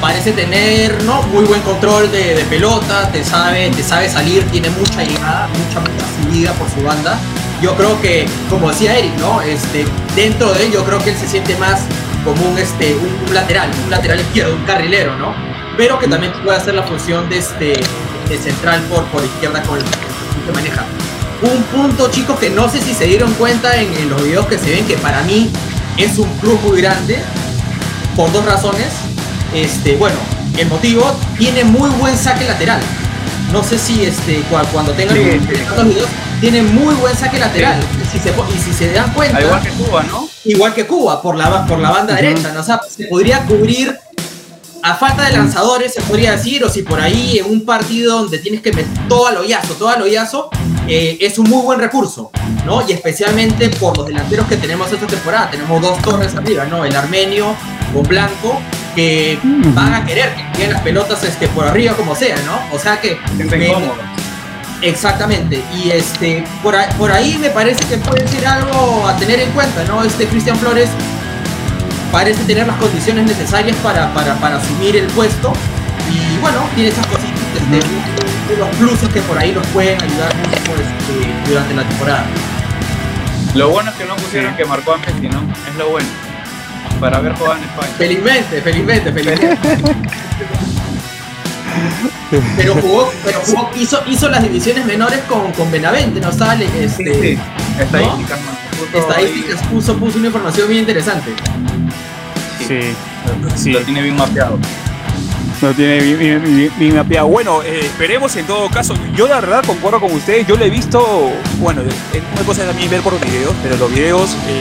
[0.00, 1.22] parece tener ¿no?
[1.24, 6.04] muy buen control de, pelota, te sabe, te sabe salir, tiene mucha llegada, mucha, mucha
[6.22, 7.18] subida por su banda
[7.62, 9.40] yo creo que, como decía Eric, ¿no?
[9.40, 9.84] Este,
[10.16, 11.86] dentro de él yo creo que él se siente más
[12.24, 15.32] como un, este, un, lateral, un lateral izquierdo, un carrilero, ¿no?
[15.76, 17.74] Pero que también puede hacer la función de, este,
[18.28, 19.84] de central por, por izquierda con el
[20.46, 20.84] que maneja.
[21.42, 24.70] Un punto, chicos, que no sé si se dieron cuenta en, los videos que se
[24.70, 25.50] ven, que para mí
[25.96, 27.18] es un plus muy grande
[28.14, 28.88] por dos razones.
[29.54, 30.16] Este, bueno,
[30.56, 32.80] el motivo tiene muy buen saque lateral.
[33.52, 35.84] No sé si este, cuando tengan Sí, los sí.
[35.84, 36.08] videos,
[36.40, 37.80] tiene muy buen saque lateral.
[38.02, 40.28] Y, si se, y si se dan cuenta, Al igual que Cuba, ¿no?
[40.44, 42.60] igual que Cuba, por la, por la banda derecha, ¿no?
[42.60, 43.98] O sea, se podría cubrir
[44.82, 48.38] a falta de lanzadores, se podría decir, o si por ahí en un partido donde
[48.38, 50.50] tienes que meter todo al hoyazo, todo al hoyazo,
[50.88, 52.32] eh, es un muy buen recurso,
[52.66, 52.86] ¿no?
[52.86, 55.50] Y especialmente por los delanteros que tenemos esta temporada.
[55.50, 56.84] Tenemos dos torres arriba, ¿no?
[56.84, 57.54] El armenio
[57.94, 58.60] con Blanco,
[58.96, 62.76] que van a querer que lleguen las pelotas este, por arriba como sea, ¿no?
[62.76, 63.18] O sea que...
[63.38, 63.72] Me-.
[64.82, 69.38] Exactamente, y este, por ahí, por ahí me parece que puede ser algo a tener
[69.38, 70.02] en cuenta, ¿no?
[70.02, 70.88] Este Cristian Flores
[72.12, 75.52] parece tener las condiciones necesarias para, para, para asumir el puesto
[76.10, 77.80] y bueno, tiene esas cositas, este,
[78.54, 82.26] unos pluses que por ahí nos pueden ayudar mucho este, durante la temporada.
[83.54, 85.40] Lo bueno es que no pusieron que marcó a Messi, ¿no?
[85.68, 86.08] Es lo bueno.
[87.00, 87.90] Para ver jugar en España.
[87.98, 89.58] Felizmente, felizmente, felizmente.
[92.56, 96.32] Pero jugó, pero jugó, hizo, hizo las divisiones menores con, con Benavente, ¿no?
[96.32, 97.38] Sale, Sí, este, sí.
[97.78, 98.86] Estadísticas, ¿no?
[98.86, 101.32] Puso estadísticas, puso, puso una información bien interesante.
[102.66, 102.80] Sí,
[103.56, 103.72] sí.
[103.72, 104.58] Lo tiene bien mapeado.
[105.60, 107.28] Lo tiene bien, bien- bien- bien mapeado.
[107.28, 108.94] Bueno, eh, esperemos en todo caso.
[109.14, 110.44] Yo la verdad concuerdo con ustedes.
[110.46, 113.90] Yo lo he visto, bueno, es una cosa también ver por los videos, pero los
[113.92, 114.60] videos, eh,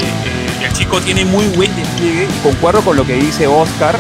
[0.61, 2.27] eh, el chico tiene muy buen despliegue.
[2.43, 3.97] Concuerdo con lo que dice Oscar.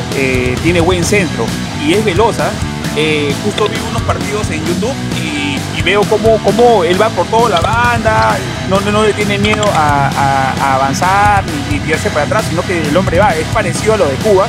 [0.63, 1.45] tiene buen centro
[1.83, 2.51] y es veloza.
[2.95, 5.40] Eh, justo vi unos partidos en YouTube y,
[5.83, 8.37] veo cómo, cómo él va por toda la banda,
[8.69, 12.61] no, no, le tiene miedo a, a- a avanzar ni, ni tirarse para atrás, sino
[12.63, 14.47] que el hombre va, es parecido a lo de Cuba.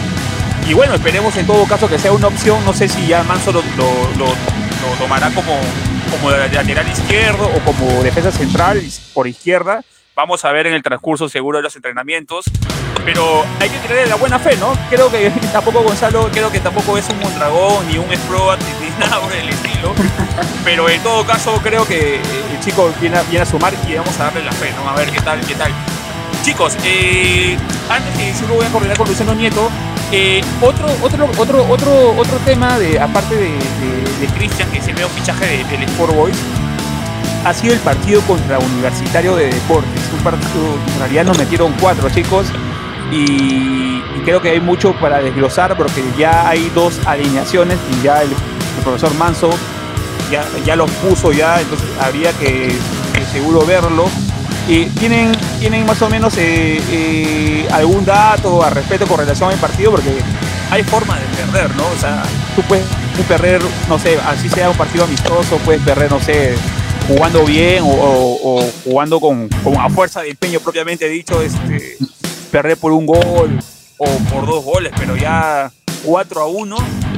[0.68, 2.64] Y bueno, esperemos en todo caso que sea una opción.
[2.64, 5.58] No sé si ya Manso lo, lo- lo- lo tomará como,
[6.10, 8.80] como lateral izquierdo o como defensa central
[9.14, 9.82] por izquierda.
[10.14, 12.44] Vamos a ver en el transcurso seguro de los entrenamientos.
[13.04, 14.72] Pero hay que tener la buena fe, ¿no?
[14.88, 18.60] Creo que tampoco Gonzalo, creo que tampoco es un Mondragón ni un Sproat
[18.98, 19.94] nada por el estilo.
[20.64, 24.18] Pero en todo caso creo que el chico viene a, viene a sumar y vamos
[24.20, 24.88] a darle la fe, ¿no?
[24.88, 25.72] A ver qué tal, qué tal.
[26.44, 27.56] Chicos, eh,
[27.88, 29.70] antes de decirlo voy a coordinar con Luciano Nieto.
[30.10, 34.92] eh, otro, otro, otro, otro, otro tema de, aparte de, de, de Cristian, que se
[34.92, 36.36] ve un fichaje de- del Sport Boys,
[37.44, 40.02] ha sido el partido contra Universitario de Deportes.
[40.16, 42.46] Un partido, en realidad nos metieron cuatro chicos
[43.10, 48.22] y, y creo que hay mucho para desglosar porque ya hay dos alineaciones y ya
[48.22, 48.30] el,
[48.76, 49.50] el profesor Manso
[50.30, 52.72] ya, ya los puso ya, entonces habría que,
[53.32, 54.06] seguro verlo.
[54.68, 59.58] Eh, ¿tienen, ¿Tienen más o menos eh, eh, algún dato al respecto con relación al
[59.58, 59.90] partido?
[59.90, 60.10] Porque
[60.70, 61.84] hay forma de perder, ¿no?
[61.84, 62.22] O sea,
[62.56, 62.84] tú puedes
[63.28, 66.54] perder, no sé, así sea un partido amistoso, puedes perder, no sé,
[67.08, 71.98] jugando bien o jugando con, con a fuerza de empeño propiamente dicho, este,
[72.50, 73.58] perder por un gol
[73.98, 75.70] o por dos goles, pero ya
[76.04, 76.76] 4 a 1,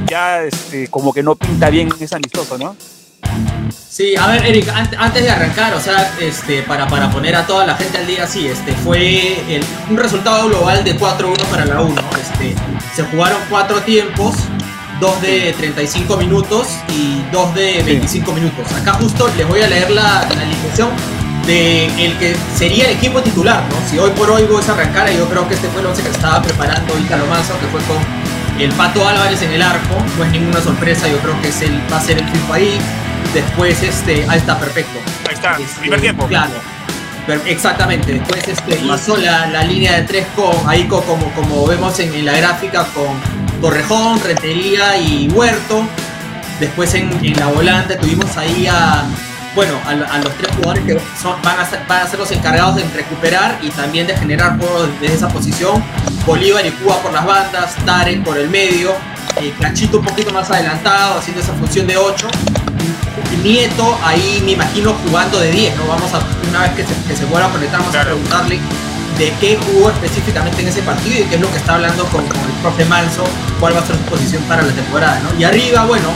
[0.09, 2.75] ya este, como que no pinta bien ese amistoso, ¿no?
[3.89, 7.47] Sí, a ver, Eric, ant- antes de arrancar, o sea, este, para, para poner a
[7.47, 11.65] toda la gente al día, sí, este, fue el- un resultado global de 4-1 para
[11.65, 12.01] la 1.
[12.21, 12.53] Este,
[12.95, 14.35] se jugaron cuatro tiempos,
[14.99, 18.69] dos de 35 minutos y dos de 25 minutos.
[18.73, 20.89] Acá justo les voy a leer la, la alineación
[21.47, 23.75] de el que sería el equipo titular, ¿no?
[23.89, 26.41] Si hoy por hoy vos arrancara, yo creo que este fue el once que estaba
[26.41, 27.97] preparando Ítalo Manso, que fue con
[28.59, 31.79] el Pato Álvarez en el arco, no es ninguna sorpresa, yo creo que es el,
[31.91, 32.77] va a ser el fijo ahí.
[33.33, 34.97] Después, este, ahí está, perfecto.
[35.27, 36.25] Ahí está, Este, primer tiempo.
[36.27, 36.53] Claro.
[37.45, 38.13] Exactamente.
[38.13, 42.13] Después este, hizo la, la línea de tres con ahí co- como, como vemos en,
[42.13, 43.19] en la gráfica con
[43.61, 45.83] Torrejón, Rentería y Huerto.
[46.59, 49.03] Después en, en la volante tuvimos ahí a
[49.55, 52.19] bueno a, lo- a los tres jugadores que son- van, a ser, van a ser
[52.19, 55.83] los encargados de recuperar y también de generar juego desde esa posición.
[56.25, 58.91] Bolívar y Cuba por las bandas, Tarek por el medio,
[59.41, 62.27] eh, Cachito un poquito más adelantado haciendo esa función de 8
[63.43, 65.85] Nieto ahí me imagino jugando de 10, ¿no?
[65.87, 68.11] Vamos a, una vez que se, que se vuelva a conectar, vamos Claro.
[68.11, 68.59] a preguntarle
[69.19, 72.25] de qué jugó específicamente en ese partido y qué es lo que está hablando con,
[72.27, 73.23] con el profe Manso,
[73.59, 75.39] cuál va a ser su posición para la temporada, ¿no?
[75.39, 76.09] Y arriba, bueno,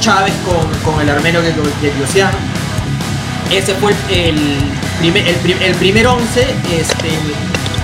[0.00, 2.36] Chávez con, con el armenio que que Diosiano.
[3.50, 4.36] Ese fue el,
[4.98, 6.40] primer, el, prim- el primer 11,
[6.78, 7.08] este,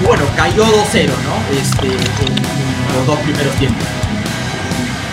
[0.05, 1.59] bueno, cayó 2-0, ¿no?
[1.61, 3.85] Este, en, en los dos primeros tiempos.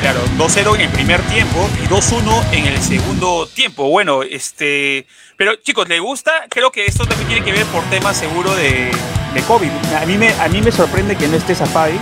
[0.01, 3.89] Claro, 2-0 en el primer tiempo y 2-1 en el segundo tiempo.
[3.89, 5.05] Bueno, este.
[5.37, 6.31] Pero chicos, ¿le gusta?
[6.49, 8.91] Creo que esto también tiene que ver por temas seguro de,
[9.33, 9.69] de COVID.
[10.01, 11.97] A mí, me, a mí me sorprende que no esté Zafadi,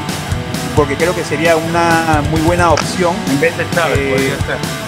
[0.76, 3.16] porque creo que sería una muy buena opción.
[3.30, 4.85] En vez de Chávez, Eh, podría ser.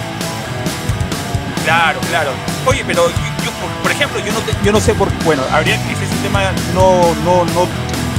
[1.67, 2.31] Claro, claro.
[2.65, 3.51] Oye, pero yo, yo,
[3.83, 5.91] por, ejemplo, yo no, te- yo no sé por Bueno, habría que.
[5.91, 6.43] Ese es un tema.
[6.73, 7.67] No, no, no.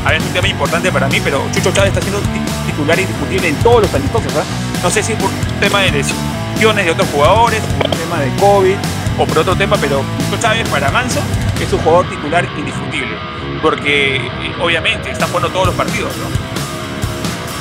[0.04, 2.20] a ver, es un tema importante para mí, pero Chucho Chávez está siendo
[2.66, 4.30] titular indiscutible en todos los amistosos.
[4.36, 4.44] ¿ah?
[4.82, 8.30] No sé si por un tema de lesiones de otros jugadores, por un tema de
[8.36, 8.76] COVID
[9.18, 11.20] o por otro tema, pero Chucho Chávez para Manso
[11.58, 13.16] es un jugador titular indiscutible.
[13.62, 14.20] Porque eh,
[14.60, 16.28] obviamente está jugando todos los partidos, ¿no?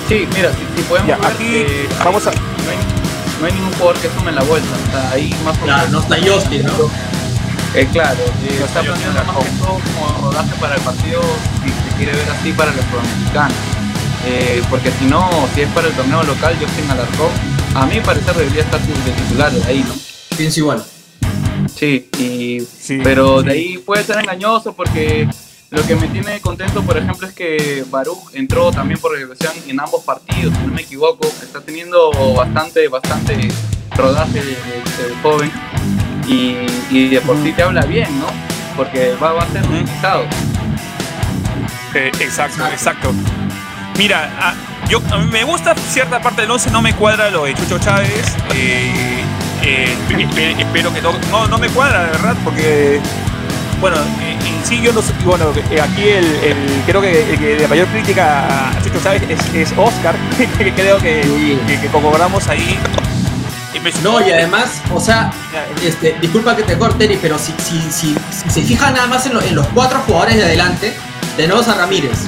[0.09, 2.31] Sí, mira, si, podemos ver, aquí eh, vamos a...
[3.39, 4.69] No hay, ningún jugador que sume la vuelta.
[4.93, 5.89] O ahí más o menos.
[5.89, 6.73] no está Justin, ¿no?
[7.75, 8.19] Eh, claro,
[8.65, 11.21] está planeando más que todo como rodaje para el partido,
[11.63, 13.57] si se quiere ver así, para los sudamericanos.
[14.25, 17.29] Eh, porque si no, si es para el torneo local, Justin Alarcón,
[17.75, 19.93] a mí parecer debería estar de titular de ahí, ¿no?
[20.35, 20.83] Pienso igual.
[21.73, 22.61] Sí, y,
[23.03, 25.27] pero de ahí puede ser engañoso porque
[25.69, 29.79] lo que me tiene contento, por ejemplo, es que Baruch entró también por regresión en
[29.79, 33.49] ambos partidos, si no me equivoco, está teniendo bastante, bastante
[33.95, 34.55] rodaje de,
[35.21, 35.51] joven
[36.27, 38.27] y, de por sí te habla bien, ¿no?
[38.77, 40.23] Porque va, a ser utilizado.
[41.93, 43.13] Eh, exacto, exacto.
[43.97, 47.43] Mira, a, yo, a mí me gusta cierta parte del 11, no me cuadra lo
[47.43, 48.35] de Chucho Chávez.
[48.53, 49.23] Eh,
[49.63, 49.97] eh,
[50.59, 53.01] espero que no, no me cuadra, de verdad, porque
[53.79, 55.45] bueno, en sí yo no sé, bueno,
[55.81, 56.25] aquí el,
[56.85, 61.21] creo que el que de mayor crítica a Chucho Chávez es, Oscar, que creo que,
[61.67, 62.77] que, que concordamos ahí.
[64.03, 65.31] No, y además, o sea,
[65.81, 68.15] este, disculpa que te corte, pero si, si, si,
[68.49, 70.93] se fija nada más en, los cuatro jugadores de adelante,
[71.37, 72.27] tenemos a Ramírez,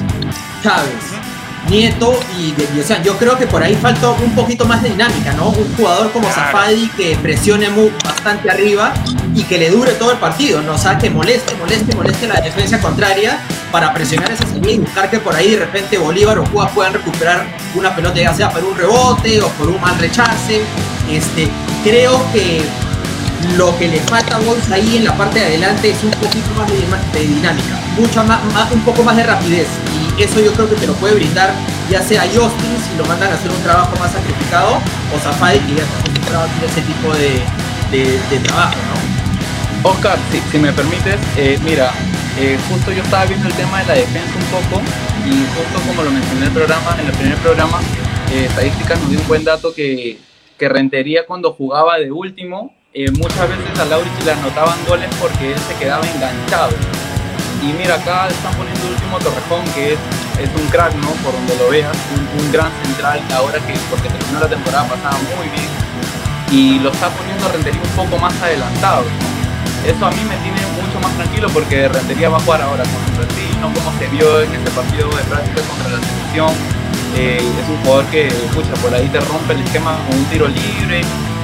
[0.62, 0.94] Chávez,
[1.70, 5.32] Nieto y, o sea, yo creo que por ahí falta un poquito más de dinámica,
[5.34, 5.50] ¿no?
[5.50, 8.92] Un jugador como Zafadi que presione muy, bastante arriba
[9.34, 10.74] y que le dure todo el partido, ¿no?
[10.74, 13.38] O sea, que moleste, moleste, moleste la defensa contraria
[13.70, 16.92] para presionar esa salida y buscar que por ahí de repente Bolívar o Cuba puedan
[16.92, 20.62] recuperar una pelota, ya sea por un rebote o por un mal rechace.
[21.08, 21.48] Este,
[21.84, 22.62] creo que
[23.56, 26.50] lo que le falta a Wolves ahí en la parte de adelante es un poquito
[26.56, 26.70] más
[27.12, 28.40] de, dinámica, mucha más,
[28.72, 29.66] un poco más de rapidez.
[30.18, 31.54] Y eso yo creo que te lo puede brindar
[31.90, 34.78] ya sea Justin si lo mandan a hacer un trabajo más sacrificado
[35.14, 39.90] o Zafadi que ya está acostumbrado ese tipo de, trabajo, ¿no?
[39.90, 41.90] Oscar, si, me permites, eh, mira,
[42.38, 44.82] eh, justo yo estaba viendo el tema de la defensa un poco
[45.26, 47.80] y justo como lo mencioné en el programa, en el primer programa,
[48.32, 50.18] eh, estadísticas nos dio un buen dato que,
[50.56, 55.52] que Rentería cuando jugaba de último, eh, muchas veces a Laurich le anotaban goles porque
[55.52, 56.72] él se quedaba enganchado.
[57.62, 59.98] Y mira, acá están poniendo el último Torrejón, que es,
[60.40, 60.92] es un crack.
[61.22, 65.48] Por donde lo veas, un, gran central, ahora que porque terminó la temporada pasada muy
[65.48, 65.68] bien,
[66.50, 69.04] y lo está poniendo Rentería un poco más adelantado
[69.86, 73.16] eso a mí me tiene mucho más tranquilo porque Rentería va a jugar ahora con
[73.16, 76.52] Brasil, no como se vio en ese partido de práctica contra la selección.
[77.16, 80.48] Eh, es un jugador que, escucha, por ahí te rompe el esquema con un tiro
[80.48, 81.00] libre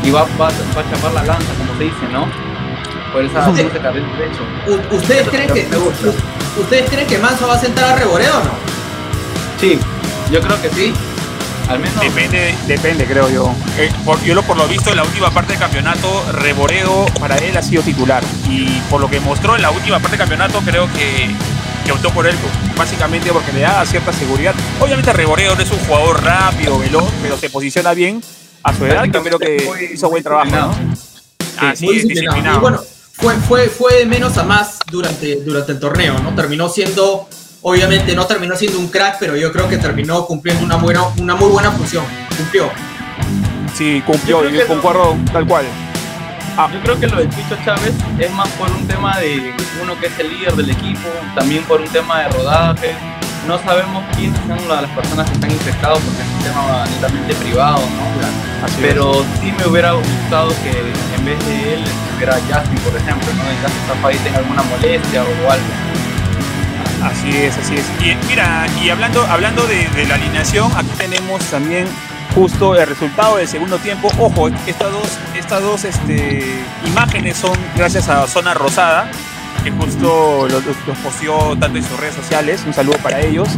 [0.06, 2.28] y va, va, va a chapar la lanza, como se dice, ¿no?
[3.12, 4.94] Por esa, ¿Usted, derecho.
[4.94, 5.66] ¿Ustedes creen, que,
[6.60, 8.50] ¿Ustedes creen que Manso va a sentar a Reboreo o no?
[9.60, 9.78] Sí,
[10.30, 10.92] yo creo que sí.
[12.00, 13.52] Depende, depende, creo yo.
[13.78, 17.36] Eh, por, yo lo, por lo visto en la última parte del campeonato, Reboredo para
[17.38, 18.22] él ha sido titular.
[18.48, 21.28] Y por lo que mostró en la última parte del campeonato, creo que,
[21.84, 22.36] que optó por él,
[22.76, 24.54] básicamente porque le da cierta seguridad.
[24.78, 28.22] Obviamente Reboredo no es un jugador rápido, veloz, pero se posiciona bien
[28.66, 30.50] a su edad, que creo que hizo buen trabajo.
[30.50, 30.74] ¿no?
[31.58, 32.58] Así es, disciplinado.
[32.58, 36.34] Y bueno, fue, fue, fue de menos a más durante, durante el torneo, ¿no?
[36.34, 37.28] Terminó siendo
[37.68, 41.34] Obviamente no terminó siendo un crack, pero yo creo que terminó cumpliendo una, buena, una
[41.34, 42.04] muy buena función.
[42.36, 42.70] Cumplió.
[43.74, 45.66] Sí, cumplió, y concuerdo tal cual.
[46.56, 46.70] Ah.
[46.72, 49.52] Yo creo que lo de Chicho Chávez es más por un tema de
[49.82, 52.94] uno que es el líder del equipo, también por un tema de rodaje.
[53.46, 57.78] No sabemos quiénes son las personas que están infectados porque es un tema netamente privado,
[57.78, 58.66] ¿no?
[58.80, 60.70] Pero sí me hubiera gustado que
[61.16, 63.48] en vez de él estuviera Justin, por ejemplo, ¿no?
[63.48, 65.66] En caso Zafadi tenga alguna molestia o algo.
[67.04, 67.84] Así es, así es.
[68.00, 71.86] Y mira, y hablando, hablando de, la alineación, aquí tenemos también
[72.34, 74.08] justo el resultado del segundo tiempo.
[74.18, 79.08] Ojo, estas dos, estas dos este, imágenes son gracias a Zona Rosada,
[79.66, 82.62] que justo los, los, posteó tanto en sus redes sociales.
[82.66, 83.48] Un saludo para ellos.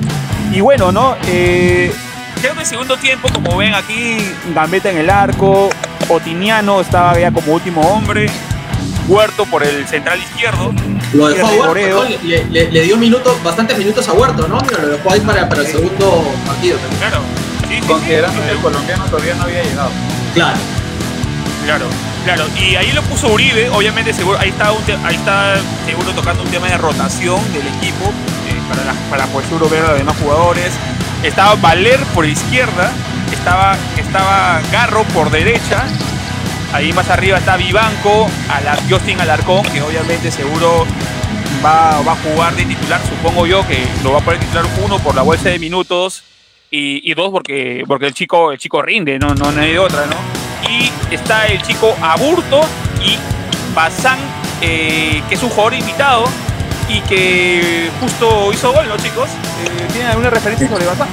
[0.51, 1.17] Y bueno, ¿no?
[1.27, 1.93] Eh,
[2.41, 4.17] creo que el segundo tiempo, como ven aquí,
[4.55, 5.69] Gambetta en el arco,
[6.09, 8.31] Otiniano estaba ya como último hombre,
[9.07, 10.73] Huerto por el central izquierdo.
[11.13, 14.63] Lo dejó a Huerto, le, dio minutos, bastantes minutos a Huerto, ¿no?
[14.63, 17.21] Mira, lo dejó ahí para, para el segundo partido Claro,
[17.69, 19.91] sí, Considerando que el colombiano todavía no había llegado.
[20.33, 20.59] Claro.
[21.69, 21.87] Claro,
[22.25, 22.47] claro.
[22.57, 24.71] Y ahí lo puso Uribe, obviamente seguro, ahí está,
[25.05, 28.07] ahí está seguro tocando un tema de rotación del equipo
[28.49, 30.73] eh, para, la, para poder ver a los demás jugadores.
[31.23, 32.91] Estaba Valer por izquierda,
[33.33, 35.85] estaba, estaba Garro por derecha
[36.73, 38.29] Ahí más arriba está Vivanco,
[38.89, 40.87] Justin Alarcón, que obviamente seguro
[41.65, 44.99] va, va a jugar de titular, supongo yo que lo va a poner titular uno
[44.99, 46.25] por la bolsa de minutos
[46.71, 50.07] y, y dos porque, porque el chico el chico rinde, no, no, no hay otra,
[50.07, 50.48] ¿no?
[50.71, 52.61] Y está el chico Aburto
[53.05, 53.17] y
[53.75, 54.19] Bazán,
[54.61, 56.25] eh, que es un jugador invitado
[56.89, 59.29] y que justo hizo gol, ¿no, chicos?
[59.29, 61.09] Eh, ¿Tienen alguna referencia sobre Bazán?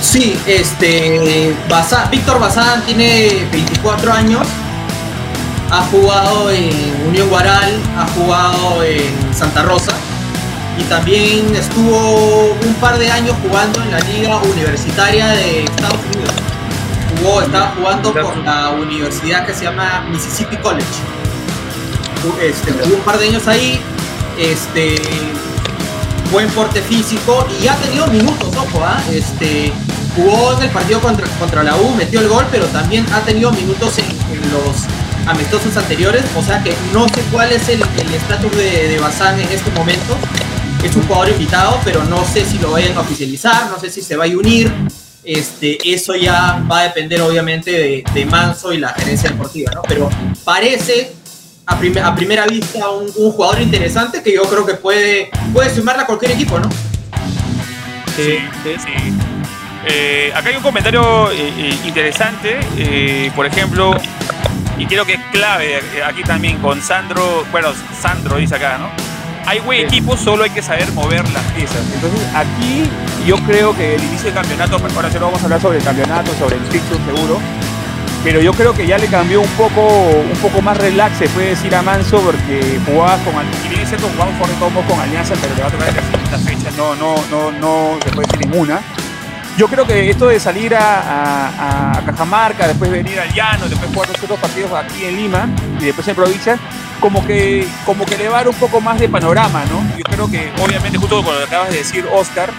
[0.00, 4.46] Sí, este, Bazán- Víctor Bazán tiene 24 años,
[5.70, 6.70] ha jugado en
[7.08, 9.92] Unión Guaral, ha jugado en Santa Rosa
[10.78, 16.32] y también estuvo un par de años jugando en la Liga Universitaria de Estados Unidos.
[17.18, 20.86] Jugó, estaba jugando por la universidad que se llama Mississippi College.
[22.42, 23.80] Este, jugó un par de años ahí,
[24.38, 25.00] este,
[26.32, 29.00] buen porte físico y ha tenido minutos, ojo, ¿ah?
[29.12, 29.72] este,
[30.16, 33.52] jugó en el partido contra, contra la U, metió el gol, pero también ha tenido
[33.52, 34.86] minutos en, en los
[35.26, 39.38] amistosos anteriores, o sea que no sé cuál es el el estatus de, de Bazán
[39.38, 40.16] en este momento.
[40.82, 44.02] Es un jugador invitado, pero no sé si lo vayan a oficializar, no sé si
[44.02, 44.70] se va a unir.
[45.26, 49.82] Este, eso ya va a depender obviamente de, de Manso y la gerencia deportiva, ¿no?
[49.82, 50.08] Pero
[50.44, 51.12] parece
[51.66, 55.74] a, prim- a primera vista un, un jugador interesante que yo creo que puede, puede
[55.74, 56.70] sumarle a cualquier equipo, ¿no?
[58.14, 58.78] Sí, sí.
[59.88, 63.96] Eh, acá hay un comentario eh, eh, interesante, eh, por ejemplo,
[64.78, 69.05] y creo que es clave aquí también con Sandro, bueno, Sandro dice acá, ¿no?
[69.46, 69.84] Hay buen Sí.
[69.86, 71.78] equipo, solo hay que saber mover las piezas.
[71.94, 72.82] Entonces, aquí
[73.26, 75.84] yo creo que el inicio del campeonato, ahora sí no vamos a hablar sobre el
[75.84, 77.38] campeonato, sobre el fixture seguro,
[78.24, 81.50] pero yo creo que ya le cambió un poco, un poco más relax, se puede
[81.50, 84.98] decir a Manso, porque jugaba con, Al- si bien es cierto, jugamos por modos con
[85.00, 88.26] Alianza, pero le va a tocar en la fecha, no, no, no, no se puede
[88.26, 88.80] decir ninguna.
[89.56, 94.22] Yo creo que esto de salir a, Cajamarca, después venir al Llano, después jugar los
[94.22, 95.48] otros partidos aquí en Lima
[95.80, 96.58] y después en provincia,
[97.00, 99.82] como que, como que le va a dar un poco más de panorama, ¿no?
[99.96, 102.50] Yo creo que, obviamente, justo con lo que acabas de decir, Oscar,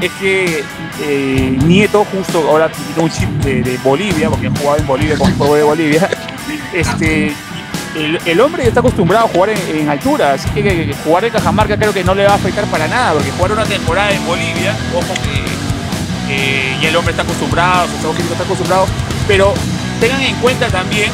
[0.00, 0.64] es que
[1.02, 5.30] eh, Nieto, justo ahora tiene un chip de, Bolivia, porque ha jugado en Bolivia con
[5.30, 6.10] el juego de Bolivia,
[6.74, 7.32] este,
[7.94, 11.76] el, el hombre está acostumbrado a jugar en, en altura, así que jugar en Cajamarca
[11.76, 14.76] creo que no le va a afectar para nada, porque jugar una temporada en Bolivia,
[14.94, 15.59] ojo que
[16.30, 18.86] eh, y el hombre está acostumbrado, su estado está acostumbrado,
[19.26, 19.52] pero
[20.00, 21.10] tengan en cuenta también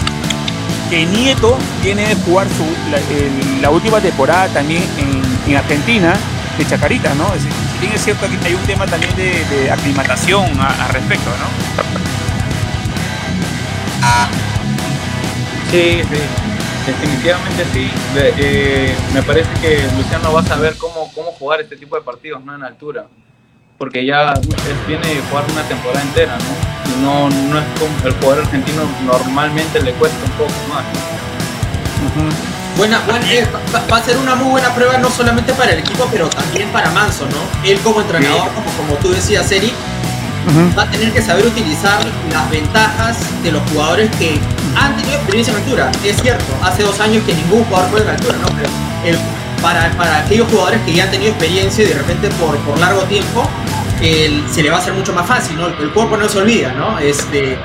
[0.91, 6.15] que Nieto viene de jugar su, la, el- última temporada también en, en Argentina
[6.57, 7.27] de Chacarita, ¿no?
[7.35, 12.07] Es cierto que hay un tema también de, aclimatación al respecto, ¿no?
[15.71, 16.21] Sí, sí,
[16.87, 17.91] definitivamente sí.
[18.17, 22.45] Eh, me parece que Luciano va a saber cómo, cómo jugar este tipo de partidos,
[22.45, 22.55] ¿no?
[22.55, 23.07] En altura.
[23.79, 26.91] Porque ya él viene de jugar una temporada entera, ¿no?
[26.93, 30.85] Y no, no es como el jugador argentino normalmente le cuesta un poco más.
[32.77, 35.81] Buena, buena- eh, va, va a ser una muy buena prueba no solamente para el
[35.81, 37.69] equipo, pero también para Manso, ¿no?
[37.69, 39.73] Él como entrenador, como, como tú decías, Eri,
[40.79, 41.99] va a tener que saber utilizar
[42.33, 44.39] las ventajas de los jugadores que
[44.81, 45.91] han tenido experiencia en altura.
[46.05, 48.49] Es cierto, hace dos años que ningún jugador juega en altura, ¿no?
[48.57, 48.69] Pero
[49.05, 49.19] el-
[49.63, 53.01] para, para aquellos jugadores que ya han tenido experiencia y de repente por, por largo
[53.05, 53.49] tiempo,
[54.03, 55.67] el- se le va a hacer mucho más fácil, ¿no?
[55.69, 56.99] El cuerpo no se olvida, ¿no?
[56.99, 57.59] Este,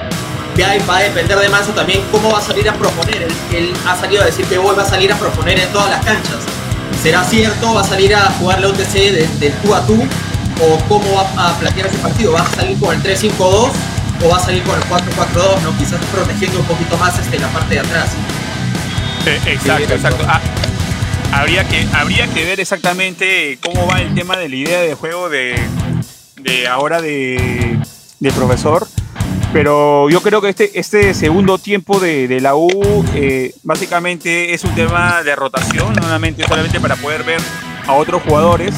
[0.89, 3.23] va a depender de Manso también cómo va a salir a proponer.
[3.23, 5.89] Él, él ha salido a decir que hoy va a salir a proponer en todas
[5.89, 6.37] las canchas.
[7.01, 7.73] ¿Será cierto?
[7.73, 10.03] ¿Va a salir a jugar la UTC de- del tú a tú?
[10.61, 12.33] ¿O cómo va a plantear ese partido?
[12.33, 13.71] ¿Va a salir con el 3-5-2
[14.23, 15.61] o va a salir con el 4-4-2?
[15.63, 15.75] ¿no?
[15.79, 18.09] Quizás protegiendo un poquito más este, la parte de atrás.
[19.25, 20.25] Eh, exacto, exacto.
[20.27, 20.39] Ah,
[21.33, 25.29] habría, que, habría que ver exactamente cómo va el tema de la idea de juego
[25.29, 25.55] de,
[26.43, 27.77] de ahora de,
[28.19, 28.87] de profesor.
[29.53, 32.69] Pero yo creo que este, este segundo tiempo de, de la U
[33.15, 37.41] eh, básicamente es un tema de rotación, nuevamente solamente para poder ver
[37.85, 38.73] a otros jugadores.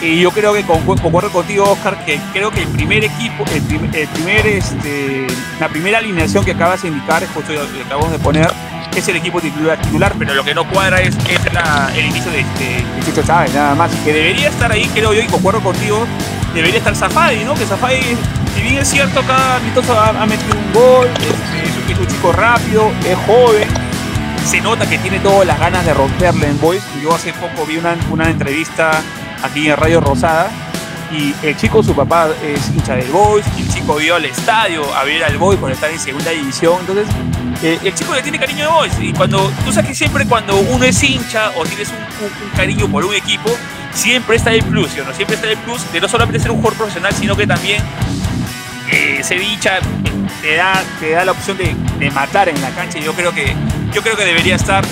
[0.00, 3.62] Y yo creo que con- concuerdo contigo, Oscar, que creo que el primer equipo, el,
[3.62, 5.26] prim- el primer, este,
[5.58, 8.48] la primera alineación que acabas de indicar, justo que acabamos de poner,
[8.94, 12.30] es el equipo titular, titular pero lo que no cuadra es, es la- el inicio
[12.30, 13.90] de, de Chucho Chávez, nada más.
[14.04, 16.06] Que debería estar ahí, creo yo, y concuerdo contigo,
[16.54, 17.54] debería estar Zafadi, ¿no?
[17.54, 18.00] Que Zafadi,
[18.54, 22.90] si bien es cierto, cada amistoso ha, ha metido un gol, es un chico rápido,
[23.06, 23.68] es joven,
[24.46, 26.82] se nota que tiene todas las ganas de romperle en Boys.
[27.02, 29.02] Yo hace poco vi una, una entrevista
[29.42, 30.50] aquí en Radio Rosada
[31.14, 35.04] y el chico, su papá es hincha del Boys, el chico vio al estadio a
[35.04, 36.76] ver al Boys cuando está en segunda división.
[36.80, 37.06] Entonces,
[37.62, 38.92] eh, el chico le tiene cariño a Boys.
[39.00, 43.04] Y cuando, tú sabes que siempre cuando uno es hincha o tienes un, cariño por
[43.04, 43.50] un equipo,
[43.92, 45.14] siempre está el plus, ¿sí o no?
[45.14, 47.80] Siempre está el plus de no solamente ser un jugador profesional, sino que también
[48.90, 49.78] eh, ser hincha
[50.42, 52.98] te da, te da la opción de, de matar en la cancha.
[52.98, 53.54] Y yo creo que,
[53.92, 54.84] yo creo que debería estar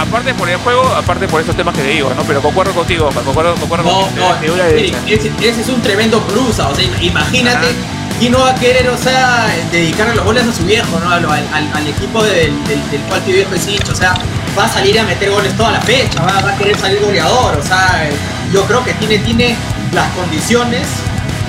[0.00, 2.22] aparte por el juego, aparte por esos temas que te digo, ¿no?
[2.24, 4.56] Pero concuerdo contigo, concuerdo, concuerdo No, contigo.
[4.56, 4.98] no, derecha.
[5.06, 8.18] ese, ese es un tremendo plus, o sea, imagínate, Ajá.
[8.18, 11.10] ¿quién no va a querer, o sea, dedicarle los goles a su viejo, ¿no?
[11.10, 14.14] Al, al- al equipo del, del, del cual tu viejo es hincha, o sea,
[14.58, 17.56] va a salir a meter goles toda la fecha, va, va a querer salir goleador,
[17.58, 18.08] o sea,
[18.52, 19.56] yo creo que tiene, tiene
[19.92, 20.86] las condiciones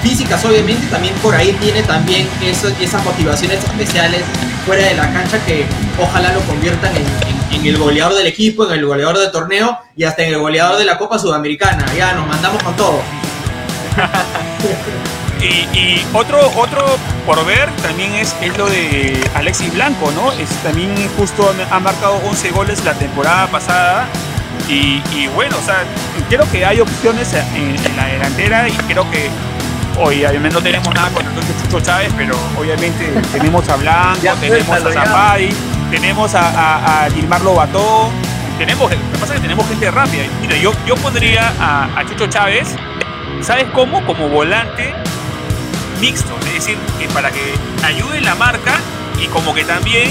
[0.01, 4.23] físicas, obviamente, también por ahí tiene también esas motivaciones especiales
[4.65, 5.65] fuera de la cancha que
[5.99, 10.23] ojalá lo conviertan en, el goleador del equipo, en el goleador del torneo y hasta
[10.23, 11.85] en el goleador de la Copa Sudamericana.
[11.97, 13.01] Ya nos mandamos con todo.
[15.41, 16.85] Y, otro, otro
[17.25, 20.33] por ver también es, es lo de Alexis Blanco, ¿no?
[20.33, 24.07] Es, también justo ha marcado 11 goles la temporada pasada.
[24.67, 25.83] Y, bueno, o sea,
[26.29, 29.29] creo que hay opciones en la delantera y creo que
[29.99, 31.31] hoy obviamente no tenemos nada con el
[31.63, 34.91] Chucho Chávez, pero obviamente tenemos a Blanco, Ya, tenemos a.
[34.93, 35.49] Zapay,
[35.91, 38.09] tenemos a, a, a Gilmar Lobató,
[38.57, 40.23] tenemos, lo que pasa es que tenemos gente rápida.
[40.41, 42.69] Mira, yo, yo pondría a, a Chucho Chávez,
[43.41, 44.05] ¿sabes cómo?
[44.05, 44.93] Como volante
[45.99, 48.79] mixto, es decir, que para que ayude la marca
[49.21, 50.09] y como que también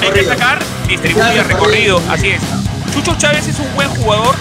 [0.00, 2.02] hay que sacar, distribuye recorrido, recorrido.
[2.12, 2.40] así es.
[2.94, 4.36] Chucho Chávez es un buen jugador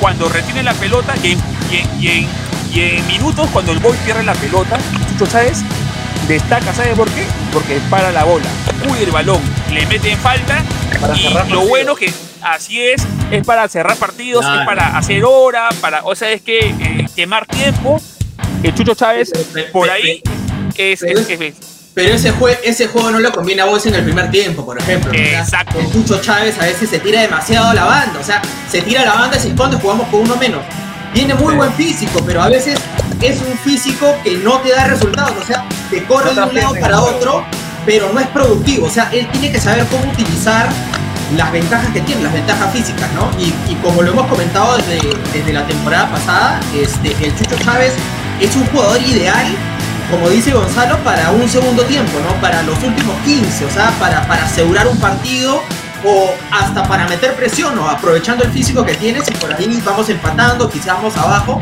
[0.00, 1.28] cuando retiene la pelota y
[1.70, 4.78] y y en- y en minutos cuando el boy pierde la pelota,
[5.10, 5.62] Chucho Chávez
[6.26, 7.24] destaca, ¿sabe por qué?
[7.52, 8.46] Porque para la bola,
[8.86, 9.40] cuida el balón,
[9.72, 10.62] le mete en falta
[11.00, 12.12] Para y cerrar lo bueno que
[12.42, 16.58] así es, es para cerrar partidos, es para hacer hora, para, o sea, es que
[16.70, 18.00] eh, quemar tiempo.
[18.62, 19.30] El Chucho Chávez
[19.72, 20.22] por ahí
[20.76, 21.54] es, pero es- es- es-
[21.94, 25.10] Pero ese, jue- ese juego no lo combina vos en el primer tiempo, por ejemplo.
[25.10, 25.80] O sea, Exacto.
[25.80, 28.20] el Chucho Chávez a veces se tira demasiado a la banda.
[28.20, 28.40] O sea,
[28.70, 30.60] se tira a la banda y se esconde, jugamos con uno menos.
[31.12, 32.78] Tiene muy buen físico, pero a veces
[33.20, 35.32] es un físico que no te da resultados.
[35.42, 37.44] O sea, te corre de un lado para otro,
[37.86, 38.86] pero no es productivo.
[38.86, 40.68] O sea, él tiene que saber cómo utilizar
[41.36, 43.30] las ventajas que tiene, las ventajas físicas, ¿no?
[43.38, 45.00] Y, y como lo hemos comentado desde,
[45.32, 47.92] desde la temporada pasada, este, el Chucho Chávez
[48.40, 49.46] es un jugador ideal,
[50.10, 52.40] como dice Gonzalo, para un segundo tiempo, ¿no?
[52.40, 55.62] Para los últimos 15, o sea, para, para asegurar un partido
[56.04, 57.88] o hasta para meter presión, ¿no?
[57.88, 61.60] Aprovechando el físico que tienes y por ahí vamos empatando, quizás vamos abajo.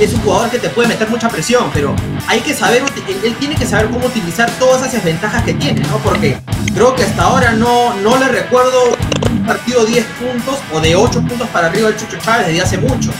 [0.00, 1.94] Es un jugador que te puede meter mucha presión, pero
[2.26, 2.82] hay que saber,
[3.22, 5.98] él- tiene que saber cómo utilizar todas esas ventajas que tiene, ¿no?
[5.98, 6.36] Porque
[6.74, 8.96] creo que hasta ahora no, no le recuerdo
[9.30, 12.78] un partido 10 puntos o de 8 puntos para arriba del Chucho Chávez desde hace
[12.78, 13.10] mucho.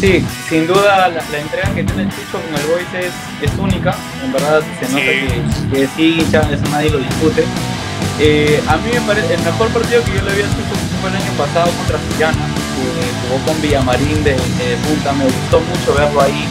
[0.00, 3.58] Sí, sin duda la, la entrega que tiene el Chucho con el Boys es, es
[3.58, 3.94] única.
[4.24, 5.68] En verdad se nota Sí.
[5.70, 7.44] que, que sí, ya eso nadie lo discute.
[8.22, 11.08] Eh, a mí me parece el mejor partido que yo le vi al Chucho fue
[11.08, 14.36] el año pasado contra que jugó con Villamarín de,
[14.84, 15.12] punta.
[15.12, 16.44] Me gustó mucho verlo ahí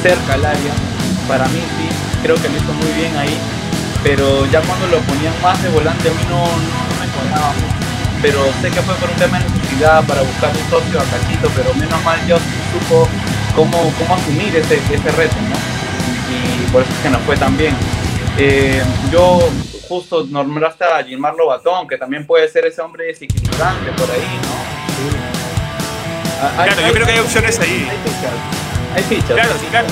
[0.00, 0.72] cerca al área.
[1.26, 1.88] Para mí sí,
[2.22, 3.36] creo que lo hizo muy bien ahí.
[4.04, 7.78] Pero ya cuando lo ponían más de volante a mí no, no, me mucho
[8.22, 11.48] pero sé que fue por un tema de necesidad para buscar un socio a Cachito,
[11.54, 12.36] pero menos mal yo
[12.72, 13.08] supo
[13.54, 15.54] cómo, cómo asumir ese, ese reto, ¿no?
[16.34, 17.74] Y por eso es que nos fue tan bien.
[18.36, 19.38] Eh, yo
[19.88, 24.78] justo nombraste a Gilmar Lobatón, que también puede ser ese hombre desequilibrante por ahí, ¿no?
[26.40, 27.88] Ah, Claro, yo creo que hay opciones ahí.
[27.90, 28.32] Hay fichas.
[28.94, 29.30] Hay fichas.
[29.32, 29.86] Claro, sí, claro.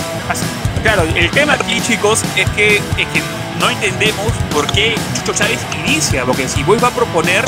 [0.83, 3.21] Claro, el tema aquí, chicos, es que, es que
[3.59, 7.45] no entendemos por qué Chucho Chávez inicia, porque si Boy va a proponer,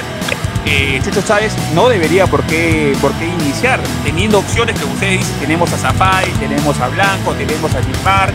[0.67, 5.37] eh, Chucho Chávez no debería por qué, por qué iniciar, teniendo opciones que ustedes dicen,
[5.41, 8.33] tenemos a Zapay, tenemos a Blanco, tenemos a Gilmar,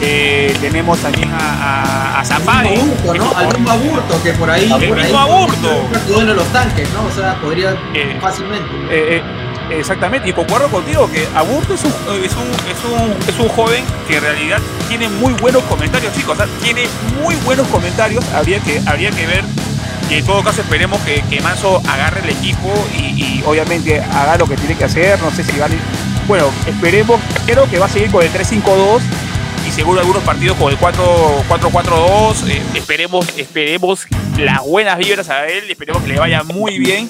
[0.00, 3.36] eh, tenemos también a, a, a Al mismo Aburto, ¿no?
[3.36, 4.64] Al mismo Aburto, que por ahí.
[4.64, 5.88] El por ahí mismo.
[6.08, 7.04] Duelo los tanques, ¿no?
[7.04, 8.68] O sea, podría Eh, fácilmente.
[8.90, 9.22] Eh,
[9.70, 11.90] exactamente, y concuerdo contigo que Aburto es un,
[12.22, 16.34] es, un, es, un, es un joven que en realidad tiene muy buenos comentarios, chicos.
[16.34, 16.86] O sea, tiene
[17.22, 18.24] muy buenos comentarios.
[18.34, 19.44] Habría que, habría que ver.
[20.10, 24.36] Y en todo caso esperemos que, que Manso agarre el equipo y, y obviamente haga
[24.36, 25.18] lo que tiene que hacer.
[25.20, 25.76] No sé si vale.
[26.28, 27.18] Bueno, esperemos.
[27.46, 29.00] Creo que va a seguir con el 3-5-2
[29.66, 32.48] y seguro algunos partidos con el 4 4-4-2.
[32.48, 34.06] Eh, esperemos, esperemos
[34.38, 35.70] las buenas vibras a él.
[35.70, 37.08] Esperemos que le vaya muy bien.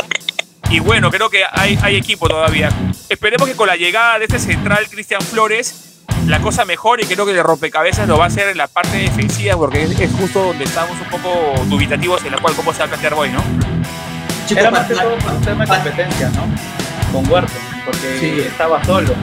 [0.70, 2.70] Y bueno, creo que hay, hay equipo todavía.
[3.08, 5.82] Esperemos que con la llegada de este central Cristian Flores
[6.26, 8.96] la cosa mejore y creo que el rompecabezas lo va a hacer en la parte
[8.96, 12.80] defensiva porque es, es justo donde estamos un poco dubitativos en la cual cómo se
[12.80, 13.40] va a plantear Boy, ¿no?
[14.48, 17.12] Chicos, Era más que todo por un tema de competencia, ¿no?
[17.12, 17.52] Con Huerto,
[17.84, 18.40] porque Sí.
[18.40, 19.14] estaba solo.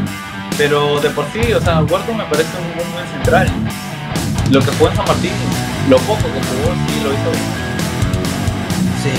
[0.58, 3.47] Pero de por sí, o sea, Huerto me parece un, un buen central.
[4.51, 5.32] Lo que jugó en San Martín,
[5.89, 7.43] lo poco que jugó, sí lo hizo bien.
[9.04, 9.12] Sí.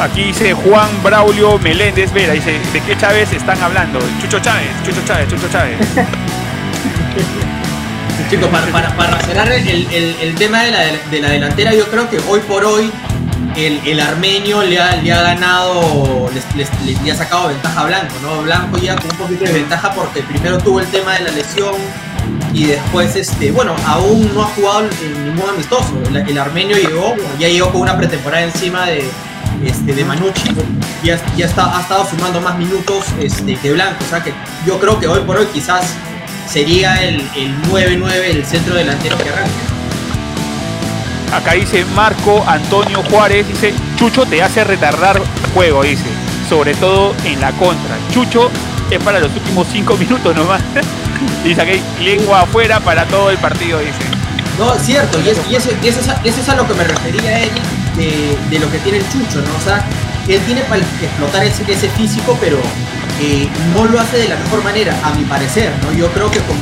[0.00, 3.98] Aquí dice Juan Braulio Meléndez Vera, dice, ¿de qué Chávez están hablando?
[4.22, 5.76] Chucho Chávez, Chucho Chávez, Chucho Chávez.
[8.30, 10.80] Chicos, para, para, para cerrar el, el- el tema de la,
[11.10, 12.90] de la delantera, yo creo que hoy por hoy
[13.56, 17.84] el, el armenio le ha, le ha ganado, les- les- le ha sacado ventaja a
[17.86, 18.42] Blanco, ¿no?
[18.42, 21.74] Blanco ya con un poquito de ventaja porque primero tuvo el tema de la lesión
[22.52, 25.92] y después, este, bueno, aún no ha jugado en ningún amistoso.
[26.10, 29.04] El, armenio llegó, ya llegó con una pretemporada encima de,
[29.64, 30.50] este, de Manucci,
[31.04, 34.32] ya, ya está, ha estado sumando más minutos este, que Blanco, o sea que
[34.66, 35.84] yo creo que hoy por hoy quizás
[36.48, 39.77] sería el, el 9-9, el centro delantero que arranque.
[41.32, 45.20] Acá dice Marco Antonio Juárez, dice, Chucho te hace retardar
[45.54, 46.04] juego, dice,
[46.48, 47.96] sobre todo en la contra.
[48.12, 48.50] Chucho
[48.90, 50.62] es para los últimos cinco minutos nomás.
[51.44, 53.92] dice aquí, lengua afuera para todo el partido, dice.
[54.58, 57.38] No, es cierto, y, es- eso, eso, es a, eso es lo que me refería
[57.40, 57.52] Eric
[57.96, 59.54] de, de lo que tiene el Chucho, ¿no?
[59.56, 59.84] O sea,
[60.26, 62.56] él tiene para explotar ese, ese físico, pero
[63.20, 65.92] eh, no lo hace de la mejor manera, a mi parecer, ¿no?
[65.96, 66.58] Yo creo que, como-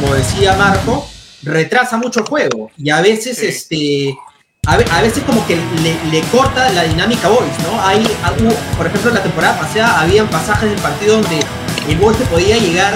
[0.00, 1.06] como decía Marco,
[1.46, 3.46] retrasa mucho el juego y a veces, Sí.
[3.46, 4.18] este,
[4.66, 7.80] a, ve- a veces como que le, le corta la dinámica Boys, ¿no?
[7.86, 8.32] Hay, ah,
[8.76, 11.40] por ejemplo, en la temporada pasada habían pasajes del partido donde
[11.88, 12.92] el Boys podía llegar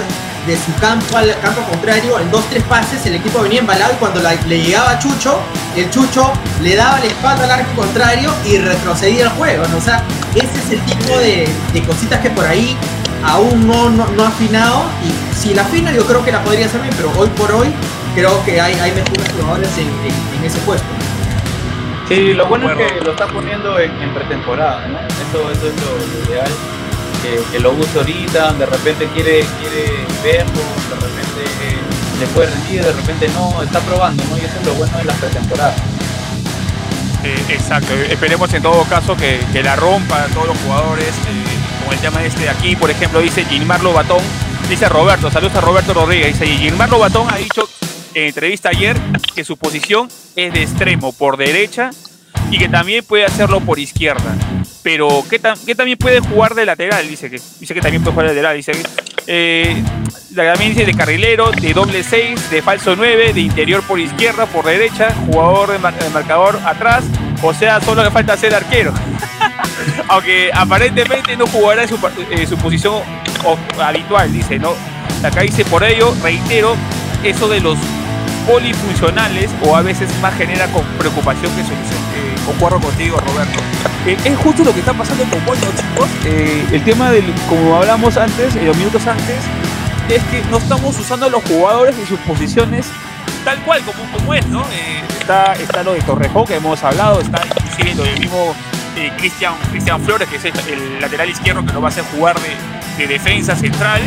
[0.47, 3.97] de su campo al campo contrario en dos, tres pases, el equipo venía embalado y
[3.97, 5.39] cuando la- le llegaba a Chucho,
[5.77, 6.31] el Chucho
[6.61, 9.77] le daba la espalda al arco contrario y retrocedía el juego, ¿no?
[9.77, 10.03] O sea,
[10.35, 12.75] ese es el tipo de, de cositas que por ahí
[13.23, 16.65] aún no, no, no ha afinado y si la afina yo creo que la podría
[16.65, 17.67] hacer bien, pero hoy por hoy
[18.15, 20.87] creo que hay, hay mejores jugadores en, en- en ese puesto.
[22.07, 24.97] Sí, lo bueno es que lo está poniendo en, en pretemporada, ¿no?
[24.99, 26.51] Eso, eso es lo, lo ideal.
[27.23, 30.51] Que, que lo use ahorita, de repente quiere, quiere verlo,
[30.89, 31.77] de repente eh,
[32.19, 34.37] le puede rendir, de repente no, está probando, ¿no?
[34.37, 35.75] Y eso es lo bueno de las pretemporadas.
[37.23, 41.07] Eh, exacto, esperemos en todo caso que, que la rompa a todos los jugadores.
[41.09, 44.21] eh, con el tema este de aquí, por ejemplo, dice Gilmarlo Batón,
[44.69, 47.69] dice Roberto, saludos a Roberto Rodríguez, dice Gilmarlo Batón ha dicho
[48.13, 48.97] en entrevista ayer
[49.35, 51.89] que su posición es de extremo por derecha
[52.49, 54.35] y que también puede hacerlo por izquierda.
[54.83, 58.13] Pero que, tam- que también puede jugar de lateral, dice que, dice que también puede
[58.13, 58.83] jugar de lateral, dice que,
[59.27, 59.83] eh,
[60.35, 64.65] también dice de carrilero, de doble 6, de falso 9, de interior por izquierda, por
[64.65, 67.03] derecha, jugador de, mar- de marcador atrás,
[67.43, 68.91] o sea, solo le falta ser arquero.
[70.09, 71.95] Aunque aparentemente no jugará en su,
[72.31, 73.01] eh, su posición
[73.79, 74.73] habitual, dice, ¿no?
[75.23, 76.75] Acá dice, por ello, reitero,
[77.23, 77.77] eso de los
[78.47, 82.01] polifuncionales o a veces más genera con preocupación que solución.
[82.15, 83.59] Eh, concuerdo contigo, Roberto.
[84.05, 86.09] Eh, es justo lo que está pasando con Boy, ¿no, chicos?
[86.25, 89.37] Eh, el tema del, como hablamos antes, en los minutos antes,
[90.09, 92.87] es que no estamos usando a los jugadores en sus posiciones
[93.45, 94.61] tal cual como, como es, ¿no?
[94.61, 98.55] Eh, está, está lo de Torrejón que hemos hablado, está inclusive lo del mismo
[98.97, 102.37] eh, Cristian Flores, que es el, el lateral izquierdo que lo va a hacer jugar
[102.39, 102.49] de,
[102.97, 104.01] de defensa central.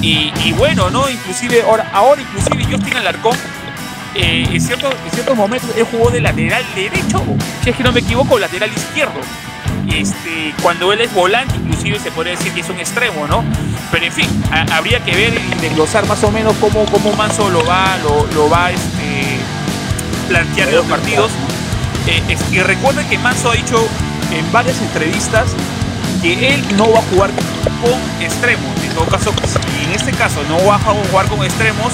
[0.00, 1.10] Y, y bueno, ¿no?
[1.10, 3.36] Inclusive ahora, ahora inclusive Justin Alarcón,
[4.14, 7.22] eh, en, cierto- en ciertos momentos él jugó de lateral derecho,
[7.62, 9.20] si es que no me equivoco, lateral izquierdo.
[9.92, 13.42] Este, cuando él es volante, inclusive se podría decir que es un extremo, ¿no?
[13.90, 17.48] Pero en fin, ha- habría que ver y desglosar más o menos cómo, cómo Manso
[17.50, 19.38] lo va, lo, lo va este,
[20.28, 21.30] plantear en los partidos.
[22.06, 23.86] Eh, es- y recuerden que Manso ha dicho
[24.32, 25.46] en varias entrevistas
[26.22, 27.30] que él no va a jugar
[27.82, 28.70] con extremos.
[28.84, 31.92] En todo caso, si en este caso no va a jugar con extremos,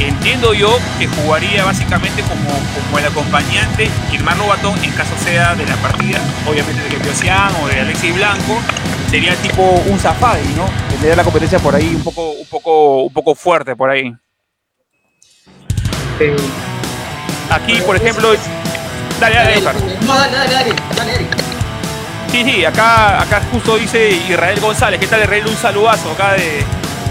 [0.00, 2.50] entiendo yo que jugaría básicamente como,
[2.84, 7.68] como el acompañante Irmán Batón en caso sea de la partida, obviamente de Gepiosian o
[7.68, 8.58] de Alexis Blanco,
[9.10, 10.68] sería tipo un Zafadi, ¿no?
[10.90, 14.12] Tendría la competencia por ahí un poco, un poco, un poco fuerte por ahí.
[17.50, 18.34] Aquí, por ejemplo,
[19.20, 19.74] dale, dale, Oscar.
[20.06, 21.26] No, dale, dale, dale, dale.
[22.32, 25.00] Sí, sí, acá, acá justo dice Israel González.
[25.00, 25.46] ¿Qué tal Israel?
[25.46, 26.64] Un saludazo acá de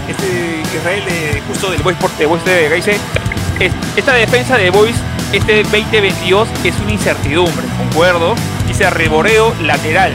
[0.08, 2.42] este Israel de justo del Boys de Boys.
[2.42, 2.98] Acá dice,
[3.60, 4.96] "Es- esta defensa de Boys
[5.32, 8.34] este 2022 es una incertidumbre, concuerdo.
[8.68, 10.12] Dice Reboreo lateral,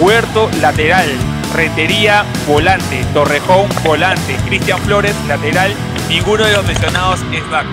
[0.00, 1.08] Huerto lateral,
[1.54, 5.72] Rentería volante, Torrejón volante, Cristian Flores lateral.
[6.08, 7.66] Ninguno de los mencionados es back.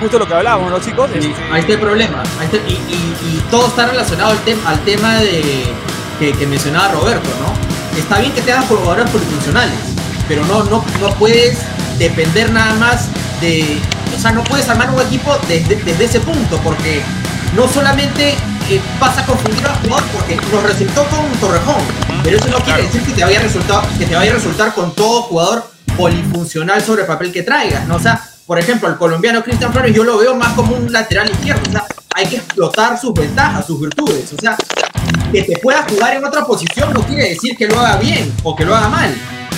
[0.00, 1.10] Justo lo que hablábamos, ¿no, chicos?
[1.12, 2.22] Sí, Este, ahí está el problema.
[2.40, 5.42] Ahí está- y, y- y todo está relacionado al, tem- al tema de
[6.18, 7.98] que, que mencionaba Roberto, ¿no?
[7.98, 9.74] Está bien que tengas jugadores polifuncionales,
[10.30, 11.58] pero no, no, no puedes
[11.98, 13.08] depender nada más
[13.40, 13.80] de.
[14.16, 17.02] O sea, no puedes armar un equipo desde, desde ese punto, porque
[17.56, 18.36] no solamente
[18.70, 21.82] eh, vas a confundir al jugador, porque nos resultó con Torrejón,
[22.22, 24.72] pero eso no quiere decir que te vaya a resultar, que te vaya a resultar
[24.72, 27.96] con todo jugador polifuncional sobre el papel que traigas, ¿no?
[27.96, 31.28] O sea, por ejemplo, el colombiano Cristian Flores yo lo veo más como un lateral
[31.28, 34.56] izquierdo, o sea, hay que explotar sus ventajas, sus virtudes, o sea,
[35.32, 38.54] que te pueda jugar en otra posición no quiere decir que lo haga bien o
[38.54, 39.12] que lo haga mal,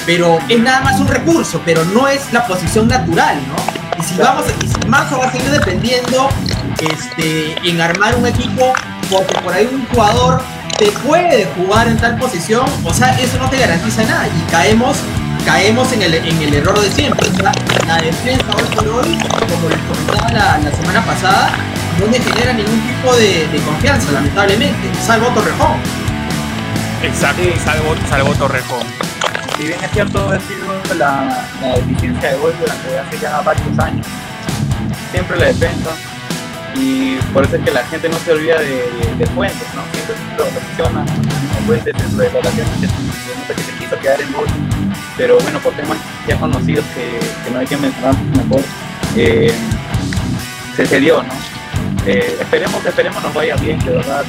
[0.06, 4.02] pero es nada más un recurso, pero no es la posición natural, ¿no?
[4.02, 6.28] Y si vamos, y si Manso va a seguir dependiendo
[6.78, 8.72] este, en armar un equipo
[9.10, 10.42] porque por ahí un jugador
[10.78, 14.96] te puede jugar en tal posición, o sea, eso no te garantiza nada y caemos
[15.44, 17.28] caemos en el, en el error de siempre.
[17.28, 17.52] O sea,
[17.86, 19.18] la defensa hoy por hoy,
[19.50, 21.50] como les comentaba la, la semana pasada,
[21.98, 25.78] no me genera ningún tipo de, de confianza, lamentablemente, salvo Torrejón.
[27.02, 29.01] Exacto, salvo, salvo Torrejón.
[29.56, 34.06] Si bien es cierto, ha la, la deficiencia de gol durante hace ya varios años.
[35.10, 35.90] Siempre la defensa.
[36.74, 38.88] Y por eso es que la gente no se olvida de,
[39.18, 39.82] de Fuentes, ¿no?
[39.92, 44.46] Siempre lo menciona a Fuentes en que no que se quiso quedar en gol.
[45.16, 48.62] Pero bueno, por temas ya conocidos que, que no hay que mencionar mejor,
[49.16, 49.52] eh,
[50.74, 51.32] se cedió, ¿no?
[52.06, 54.24] Eh, esperemos, esperemos nos vaya bien, de verdad.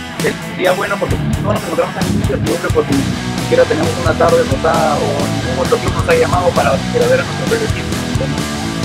[0.52, 4.95] Sería bueno porque no nos encontramos tan incertidumbre porque ni siquiera tenemos una tarde rosada
[4.97, 5.06] o
[5.45, 7.93] ningún otro club nos ha llamado para ver a nuestro propio equipo.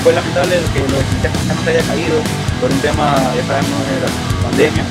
[0.04, 2.20] Fue lamentable que los ya no se haya caído
[2.60, 4.84] por un tema, ya sabemos, de la pandemia.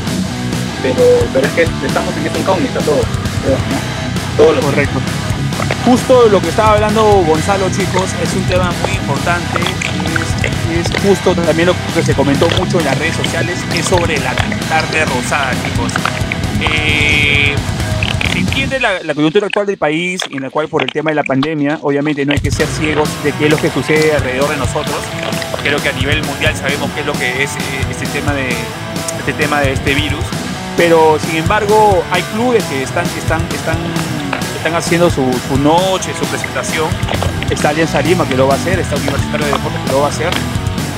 [0.81, 4.37] Pero, pero es que estamos en esa incógnita todos, ¿no?
[4.37, 4.99] Todos los Correcto.
[5.85, 9.61] Justo lo que estaba hablando Gonzalo, chicos, es un tema muy importante.
[9.61, 14.17] Es, es justo también lo que se comentó mucho en las redes sociales, es sobre
[14.17, 15.93] la tarde rosada, chicos.
[16.61, 17.55] Eh,
[18.37, 21.23] entiende la, la coyuntura actual del país, en la cual por el tema de la
[21.23, 24.57] pandemia, obviamente no hay que ser ciegos de qué es lo que sucede alrededor de
[24.57, 24.95] nosotros.
[25.63, 27.59] Creo que a nivel mundial sabemos qué es lo que es eh,
[27.91, 28.49] este tema de
[29.19, 30.23] este tema de este virus.
[30.77, 33.77] Pero sin embargo, hay clubes que están, que están, que están,
[34.55, 36.87] están haciendo su, su noche, su presentación.
[37.49, 40.07] Está Alianza Lima que lo va a hacer, está Universitario de Deportes que lo va
[40.07, 40.29] a hacer.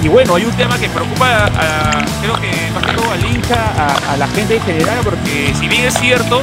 [0.04, 4.14] Y bueno, hay un tema que preocupa, a, creo que más que todo al hincha,
[4.14, 6.42] a la gente en general, porque si bien es cierto,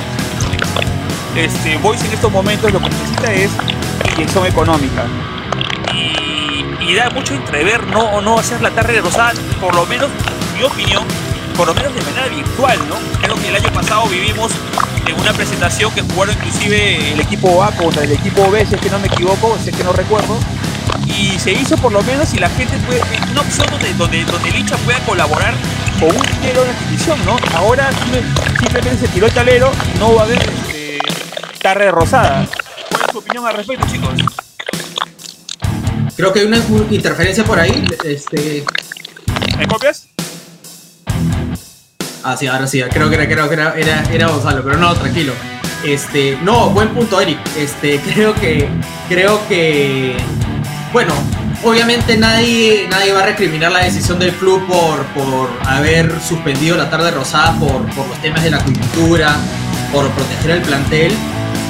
[1.36, 3.50] este, Boys en estos momentos lo que necesita es
[4.14, 5.04] inyección económica.
[5.92, 10.08] Y, y da mucho entrever no o no hacer la tarde rosada, por lo menos,
[10.52, 11.04] en mi opinión,
[11.56, 12.96] por lo menos de manera virtual, ¿no?
[13.20, 14.52] Creo que el año pasado vivimos
[15.06, 18.80] en una presentación que jugaron inclusive el equipo A contra el equipo B, si es
[18.80, 20.36] que no me equivoco, si es que no recuerdo.
[21.06, 24.24] Y se hizo por lo menos y la gente puede, es una opción donde, donde,
[24.24, 25.54] donde el hincha pueda colaborar
[26.00, 27.36] con un dinero de adquisición, ¿no?
[27.56, 28.22] Ahora simple-
[28.58, 30.98] simplemente se tiró el talero y no va a haber este,
[31.62, 32.46] tarde rosada.
[32.90, 34.10] ¿Cuál es su opinión al respecto, chicos?
[36.16, 36.58] Creo que hay una
[36.90, 37.86] interferencia por ahí.
[38.04, 38.64] Este,
[39.58, 40.08] ¿Me copias?
[42.24, 44.94] Ah, sí, ahora sí, creo que era, creo que era, era, era Gonzalo, pero no,
[44.94, 45.32] tranquilo.
[45.84, 47.38] Este, no, buen punto, Eric.
[47.56, 48.68] Este, creo que,
[49.08, 50.16] creo que,
[50.96, 51.12] bueno,
[51.62, 56.88] obviamente nadie, nadie va a recriminar la decisión del club por, por haber suspendido la
[56.88, 59.36] tarde rosada por, por los temas de la coyuntura,
[59.92, 61.12] por proteger el plantel,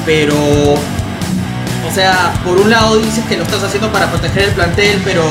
[0.05, 0.37] pero,
[0.75, 5.25] o sea, por un lado dices que lo estás haciendo para proteger el plantel, pero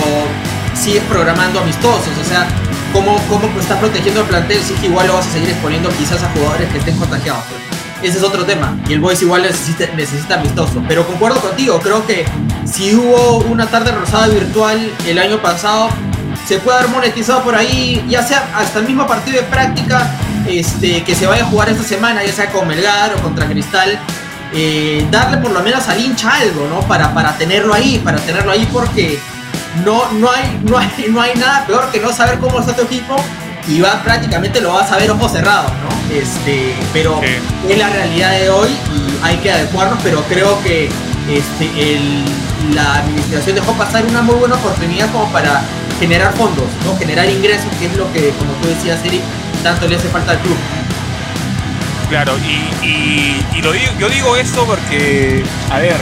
[0.73, 2.47] sigues programando amistosos, o sea,
[2.91, 5.89] ¿cómo, cómo estás protegiendo el plantel si es que igual lo vas a seguir exponiendo
[5.91, 7.45] quizás a jugadores que estén contagiados?
[8.03, 12.05] Ese es otro tema, y el Boys igual necesita, necesita amistoso, pero concuerdo contigo, creo
[12.05, 12.25] que
[12.75, 15.89] si hubo una tarde rosada virtual el año pasado,
[16.47, 20.11] se puede haber monetizado por ahí, ya sea hasta el mismo partido de práctica
[20.47, 23.97] este, que se vaya a jugar esta semana, ya sea con Melgar o contra Cristal,
[24.53, 26.81] eh, darle por lo menos al hincha algo, ¿no?
[26.81, 29.19] Para, para tenerlo ahí, para tenerlo ahí porque
[29.83, 32.81] no, no, hay, no, hay, no hay nada peor que no saber cómo está tu
[32.83, 33.15] equipo
[33.67, 36.15] y va prácticamente lo vas a ver ojos cerrados, ¿no?
[36.15, 37.71] Este, pero Sí.
[37.71, 40.89] es la realidad de hoy y hay que adecuarnos, pero creo que
[41.29, 41.65] este,
[41.95, 42.23] el-
[42.75, 45.61] la administración dejó pasar una muy buena oportunidad como para
[45.99, 46.97] generar fondos, ¿no?
[46.97, 49.21] Generar ingresos, que es lo que, como tú decías, Eric,
[49.63, 50.57] tanto le hace falta al club.
[52.09, 55.95] Claro, y, y- lo digo, yo digo esto porque, a ver,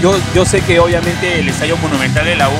[0.00, 2.52] yo, yo sé que obviamente el estadio monumental de la U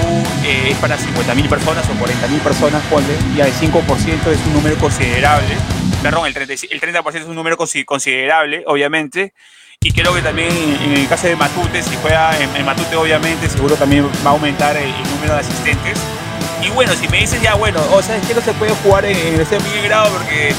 [0.44, 4.76] eh, es para 50.000 personas o 40.000 personas, ponle, y el 5% es un número
[4.76, 5.54] considerable,
[6.02, 9.32] perdón, el 30%, el 30 es un número consi- considerable, obviamente,
[9.80, 10.50] y creo que también
[10.82, 14.32] en el caso de Matute, si juega en, en Matute, obviamente, seguro también va a
[14.32, 15.98] aumentar el, el número de asistentes.
[16.62, 19.04] Y bueno, si me dices ya, bueno, o sea, es que no se puede jugar
[19.04, 20.54] en, en el Grado porque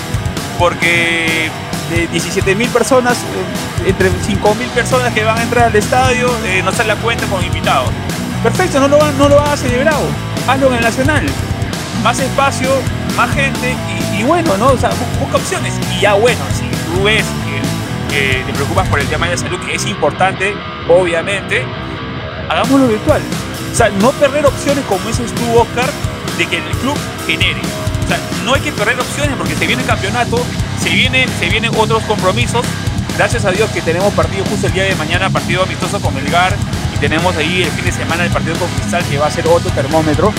[0.57, 1.49] porque
[1.91, 6.29] de 17 mil personas, eh, entre 5 mil personas que van a entrar al estadio,
[6.45, 7.89] eh, no sale la cuenta con invitados.
[8.43, 10.05] Perfecto, no lo, no lo hagas celebrado,
[10.47, 11.25] hazlo en el Nacional.
[12.03, 12.69] Más espacio,
[13.15, 13.75] más gente
[14.17, 14.67] y, bueno, ¿no?
[14.67, 15.73] O sea, bu- busca opciones.
[15.95, 16.63] Y ya bueno, si
[16.95, 17.59] tú ves que,
[18.09, 20.55] que te preocupas por el tema de la salud, que es importante,
[20.87, 21.65] obviamente,
[22.49, 23.21] hagámoslo virtual.
[23.71, 25.89] O sea, no perder opciones como dices tú, Oscar,
[26.37, 27.61] de que el club genere.
[28.03, 30.39] O sea, no hay que perder opciones porque se viene el campeonato,
[30.81, 32.65] se, viene, se vienen otros compromisos.
[33.17, 36.55] Gracias a Dios que tenemos partido justo el día de mañana, partido amistoso con Melgar,
[36.95, 39.47] y tenemos ahí el fin de semana el partido con Cristal, que va a ser
[39.47, 40.31] otro termómetro.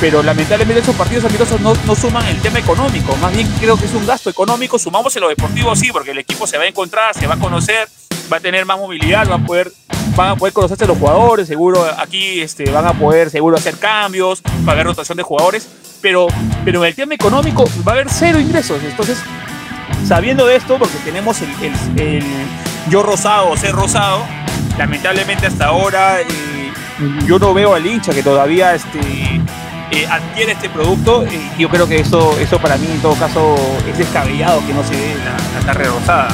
[0.00, 3.86] Pero lamentablemente esos partidos amistosos no, no, suman el tema económico, más bien creo que
[3.86, 6.66] es un gasto económico, sumamos en lo deportivo sí, porque el equipo se va a
[6.66, 7.88] encontrar, se va a conocer,
[8.32, 9.72] va a tener más movilidad, va a poder,
[10.14, 14.42] van a poder conocerse los jugadores, seguro aquí este, van a poder seguro hacer cambios,
[14.64, 15.68] pagar rotación de jugadores,
[16.00, 16.28] pero,
[16.64, 19.18] pero en el tema económico va a haber cero ingresos, entonces
[20.06, 22.24] sabiendo de esto, porque tenemos el, el,
[22.88, 24.24] yo rosado o ser rosado,
[24.76, 26.20] lamentablemente hasta ahora...
[26.20, 26.26] Eh,
[27.26, 28.98] yo no veo al hincha que todavía este,
[29.90, 33.56] eh, adquiere este producto y yo creo que eso, eso para mí en todo caso
[33.90, 36.28] es descabellado que no se dé la, carrera rosada.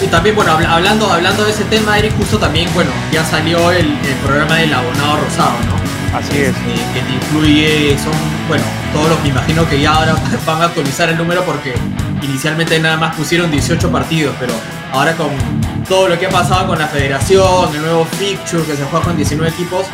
[0.00, 3.86] Y también, bueno, hablando, hablando de ese tema, Eric, justo también, bueno, ya salió el,
[4.24, 6.18] programa del abonado rosado, ¿no?
[6.18, 6.48] Así es.
[6.48, 6.54] Eh,
[6.94, 8.12] que te incluye, son,
[8.48, 11.74] bueno, todos los que imagino que ya ahora van a actualizar el número porque
[12.22, 14.54] inicialmente nada más pusieron 18 partidos, pero
[14.92, 15.30] ahora con
[15.88, 19.16] todo lo que ha pasado con la federación, el nuevo fixture que se juega con
[19.16, 19.86] 19 equipos,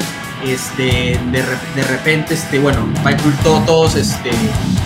[0.45, 4.30] este, de, repente, este, bueno, va a incluir todos, este,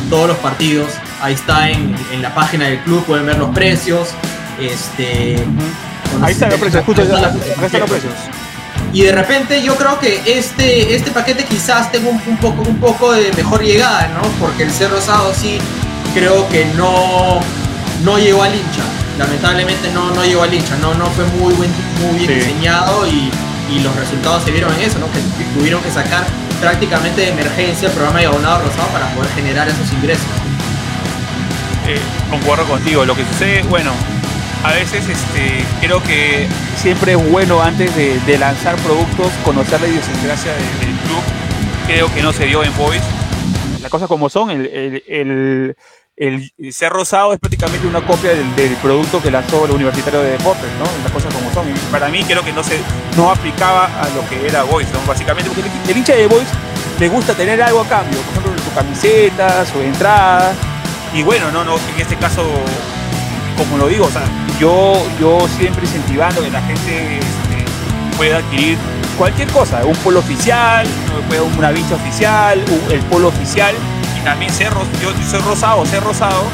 [0.08, 0.90] todos los partidos.
[1.20, 4.08] Ahí está en, la página del club, pueden ver los precios.
[4.60, 5.36] Este,
[6.22, 8.12] Ahí están los precios, justo están los precios.
[8.92, 13.12] Y de repente yo creo que este, este paquete quizás tenga un, poco, un poco
[13.12, 14.22] de mejor llegada, ¿no?
[14.38, 15.58] Porque el Cerro Rosado sí
[16.14, 17.40] creo que no,
[18.04, 18.82] no llegó al hincha.
[19.18, 21.70] Lamentablemente no, no llegó al hincha, no, no fue muy, buen,
[22.02, 23.30] muy bien diseñado y,
[23.74, 26.24] y, los resultados se vieron en eso, que tuvieron que sacar
[26.60, 30.26] prácticamente de emergencia el programa de abonado rosado para poder generar esos ingresos.
[31.88, 31.98] Eh,
[32.30, 33.90] concuerdo contigo, lo que sucede, bueno,
[34.64, 36.46] a veces este, creo que
[36.76, 40.62] siempre es bueno antes de, lanzar productos conocer la idiosincrasia del,
[41.06, 41.22] club.
[41.86, 43.04] Creo que no se dio en Voice.
[43.80, 45.76] Las cosas como son, el el
[46.70, 50.84] ser rosado es prácticamente una copia del, producto que lanzó el Universitario de Deportes, ¿no?
[51.02, 51.66] Las cosas como son.
[51.90, 52.78] Para mí creo que no se
[53.16, 55.00] no aplicaba a lo que era Boys, ¿no?
[55.06, 56.46] Básicamente, porque el, hincha de Boys
[57.00, 60.54] le gusta tener algo a cambio, por ejemplo, su camiseta, su entrada.
[61.12, 62.44] Y bueno, no, no, en este caso,
[63.58, 64.24] como lo digo, o sea,
[64.60, 68.78] yo, yo siempre incentivando que la gente este, pueda adquirir
[69.18, 70.86] cualquier cosa, un polo oficial,
[71.58, 73.74] una bicha oficial, el polo oficial
[74.24, 76.44] también ser, yo soy rosado, ser rosado,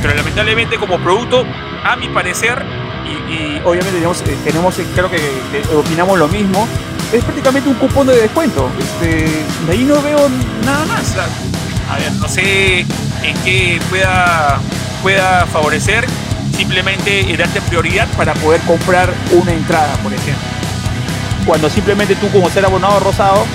[0.00, 1.44] pero lamentablemente como producto,
[1.84, 2.64] a mi parecer,
[3.06, 5.18] y, obviamente tenemos, eh, tenemos, eh, creo que,
[5.74, 6.66] opinamos lo mismo,
[7.12, 8.68] es prácticamente un cupón de descuento.
[8.78, 9.26] Este,
[9.66, 10.28] de ahí no veo
[10.64, 11.14] nada más.
[11.90, 14.60] A ver, no sé en qué pueda,
[15.02, 16.06] pueda favorecer,
[16.54, 20.42] simplemente darte prioridad para poder comprar una entrada, por ejemplo.
[21.46, 23.46] Cuando simplemente tú como ser abonado rosado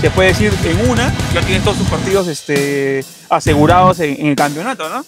[0.00, 4.88] se puede decir en una, ya tienes todos sus partidos este, asegurados en, el campeonato,
[4.88, 5.04] ¿no?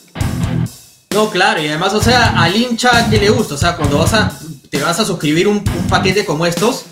[1.14, 4.12] No, claro, y además, o sea, al hincha que le gusta, o sea, cuando vas
[4.12, 4.32] a,
[4.70, 6.84] te vas a suscribir un, paquete como estos,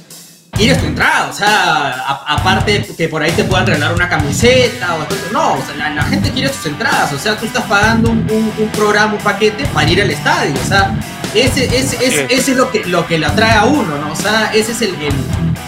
[0.53, 5.33] quieres tu entrada, o sea, aparte que por ahí te puedan regalar una camiseta o
[5.33, 9.15] no, o sea, la, gente quiere sus entradas, o sea, tú estás pagando un, programa,
[9.15, 10.99] un paquete para ir al estadio, o sea,
[11.35, 14.13] ese, ese, es lo que, lo que le atrae a uno, ¿no?
[14.13, 15.15] O sea, ese es el el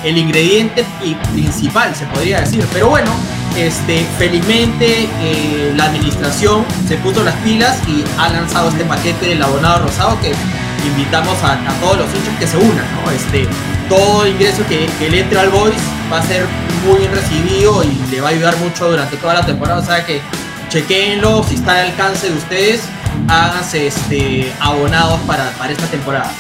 [0.05, 0.85] ingrediente
[1.33, 2.67] principal, se podría decir.
[2.73, 3.11] Pero bueno,
[3.57, 9.43] este, felizmente eh, la administración se puso las pilas y ha lanzado este paquete del
[9.43, 10.33] abonado rosado que
[10.87, 12.85] invitamos a, todos los hinchas que se unan.
[13.15, 13.47] Este,
[13.89, 15.75] todo ingreso que, que, le entre al Boys
[16.13, 16.47] va a ser
[16.87, 19.81] muy bien recibido y le va a ayudar mucho durante toda la temporada.
[19.81, 20.21] O sea que
[20.69, 22.83] chequenlo, si está al alcance de ustedes,
[23.29, 26.33] háganse este, abonados para, para esta temporada.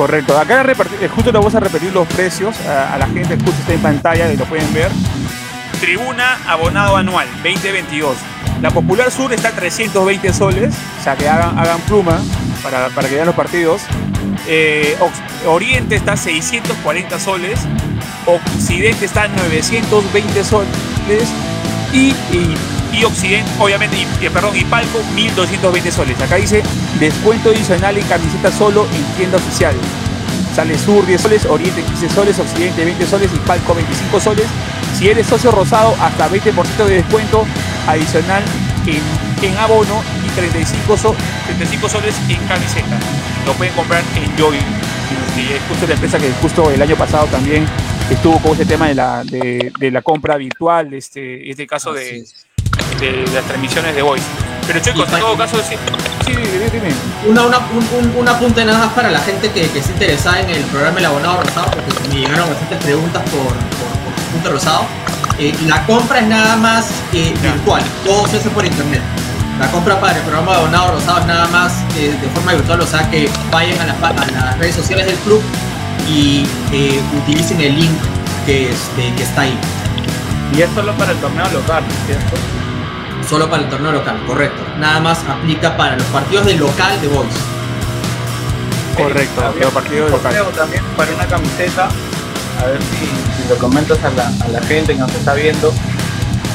[0.00, 0.38] Correcto.
[0.38, 3.82] Acá eh, justo le vamos a repetir los precios a, la gente, justo está en
[3.82, 4.90] pantalla y lo pueden ver.
[5.78, 8.16] Tribuna abonado anual 2022.
[8.62, 12.18] La Popular Sur está a 320 soles, o sea que hagan, hagan pluma
[12.62, 13.82] para, para, que vean los partidos.
[14.48, 14.96] Eh,
[15.46, 17.60] Oriente está a 640 soles.
[18.24, 21.28] Occidente está a 920 soles.
[21.92, 22.14] y
[22.92, 26.20] y Occidente, obviamente, y, perdón, y Palco 1220 soles.
[26.20, 26.62] Acá dice
[26.98, 29.74] descuento adicional en camiseta solo en tienda oficial.
[30.54, 34.46] Sale Sur 10 soles, Oriente 15 soles, Occidente 20 soles y Palco 25 soles.
[34.98, 37.46] Si eres socio rosado, hasta 20% de descuento
[37.86, 38.42] adicional
[38.86, 41.14] en, abono y 35,
[41.46, 42.98] 35 soles en camiseta.
[43.46, 44.58] Lo pueden comprar en Joy.
[45.36, 47.66] Y es justo la empresa que justo el año pasado también
[48.10, 52.24] estuvo con ese tema de la, de, la compra virtual, este, este caso de,
[53.00, 54.24] de las transmisiones de Voice.
[54.66, 55.74] Pero chicos, en todo caso, sí,
[56.24, 56.90] sí dime.
[57.26, 60.50] Una, una, un, un, apunte nada más para la gente que, que se interesa en
[60.50, 64.84] el programa El Abonado Rosado, porque me llegaron bastantes preguntas por, por, Punto Rosado.
[65.38, 69.00] Eh, la compra es nada más eh, virtual, todo se hace por internet.
[69.58, 72.80] La compra para el programa de Abonado Rosado es nada más eh, de forma virtual,
[72.80, 75.42] o sea que vayan a, a las redes sociales del club
[76.08, 76.46] y
[77.22, 77.98] utilicen el link
[78.46, 79.58] que, este, que está ahí.
[80.56, 82.36] Y es solo para el torneo local, ¿cierto?
[83.28, 84.62] Solo para el torneo local, correcto.
[84.78, 87.34] Nada más aplica para los partidos de local de Boys.
[88.96, 90.42] Correcto, los partidos locales.
[90.56, 91.88] también para una camiseta.
[92.60, 95.72] A ver si, si lo comentas a la, a la gente que nos está viendo.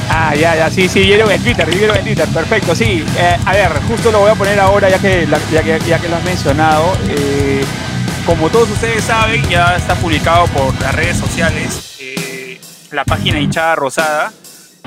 [0.09, 3.03] Ah, ya, ya, sí, sí, vieron en Twitter, vieron en Twitter, perfecto, sí.
[3.17, 5.97] Eh, a ver, justo lo voy a poner ahora ya que, la- ya que, ya
[5.99, 6.95] que lo has mencionado.
[7.09, 7.63] Eh,
[8.25, 12.59] como todos ustedes saben, ya está publicado por las redes sociales eh,
[12.91, 14.31] la página hinchada rosada.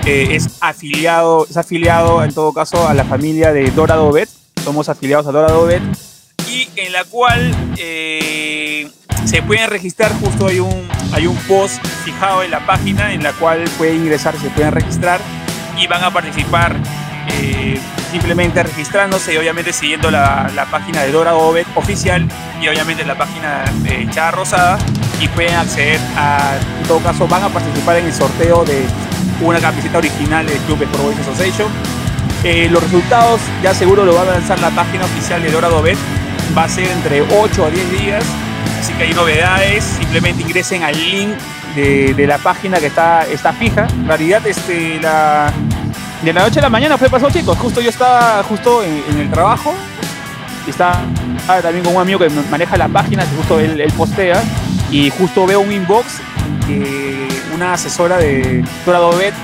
[0.08, 4.30] Eh, es afiliado, es afiliado en todo caso a la familia de Dorado Bet.
[4.64, 5.82] Somos afiliados a Dorado Bet.
[6.50, 8.90] Y en la cual eh,
[9.26, 13.34] se pueden registrar, justo hay un, hay un post fijado en la página en la
[13.34, 15.20] cual pueden ingresar, se pueden registrar
[15.76, 16.74] y van a participar
[17.32, 17.78] eh,
[18.10, 22.26] simplemente registrándose y obviamente siguiendo la, la página de Dora Obed oficial
[22.62, 24.78] y obviamente la página de Chava Rosada
[25.20, 26.56] y pueden acceder a,
[26.86, 28.86] todo caso van a participar en el sorteo de
[29.40, 31.68] una camiseta original del Club Sport Boys Association.
[32.44, 35.96] Eh, los resultados ya seguro lo va a lanzar la página oficial de Dora Obed,
[36.56, 38.24] va a ser entre 8 a 10 días,
[38.80, 41.30] así que hay novedades, simplemente ingresen al link
[41.74, 43.86] de, de la página que está, está fija.
[43.92, 45.00] En realidad, este,
[46.22, 47.58] de la noche a la mañana fue pasado, chicos.
[47.58, 49.74] Justo yo estaba justo en, el trabajo.
[50.66, 51.02] Estaba,
[51.62, 54.42] también con un amigo que maneja la página, justo él postea.
[54.90, 56.20] Y justo veo un inbox
[56.66, 57.17] que
[57.58, 59.34] una asesora de Dorado Bet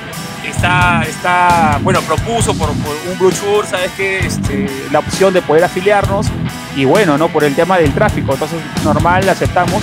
[0.49, 4.19] está, está, bueno, propuso por, un brochure, ¿sabes qué?
[4.19, 6.29] Este, la opción de poder afiliarnos.
[6.77, 7.29] Y bueno, ¿no?
[7.29, 8.35] Por el tema del tráfico.
[8.35, 9.83] Entonces, normal, aceptamos.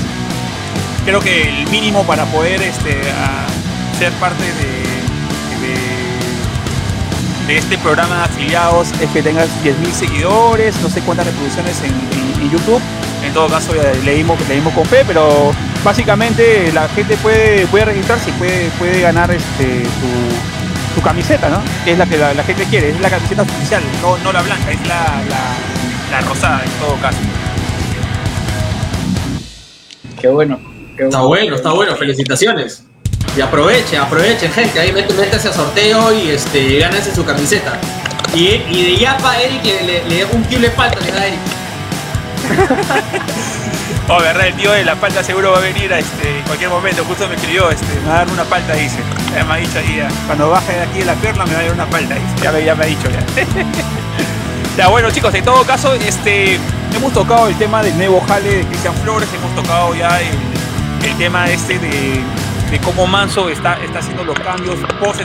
[1.04, 3.02] Creo que el mínimo para poder este,
[4.00, 4.91] ser parte de,
[7.54, 11.92] de, este programa de afiliados es que tengas 10.000 seguidores, no sé cuántas reproducciones en,
[11.92, 12.82] en- en YouTube.
[13.24, 13.74] En todo caso,
[14.04, 15.52] leímos, leímos con fe, pero
[15.84, 21.62] básicamente la gente puede, puede registrarse y puede, puede ganar este, su, su camiseta, ¿no?
[21.86, 24.42] Que es la que la, la gente quiere, es la camiseta oficial, no, no la
[24.42, 27.20] blanca, es la, la, la rosada en todo caso.
[30.20, 30.60] Qué bueno.
[30.98, 32.86] Qué Está bueno, está bueno, felicitaciones.
[33.36, 34.80] Y aprovechen, aprovechen, gente.
[34.80, 37.80] Ahí mete, métase a sorteo y este, gánense su camiseta.
[38.34, 41.28] Y, y de Yapa, Eric le, le, le- un kilo de palta le da a
[41.28, 41.40] Eric.
[44.10, 46.70] Oh, verdad, el tío de la palta seguro va a venir a este, en cualquier
[46.70, 48.98] momento, justo me escribió, este, me va a dar una palta, dice.
[49.34, 51.64] Ya me ha dicho ya, cuando baje de aquí de la perla me va a
[51.64, 52.44] dar una palta, dice.
[52.44, 53.24] Ya me, ya me ha dicho ya.
[54.78, 56.60] ya, bueno chicos, en todo caso, este,
[56.94, 61.18] hemos tocado el tema del nuevo jale de Cristian Flores, hemos tocado ya el, el
[61.18, 62.20] tema este de,
[62.72, 65.22] de cómo Manso está, está haciendo los cambios post,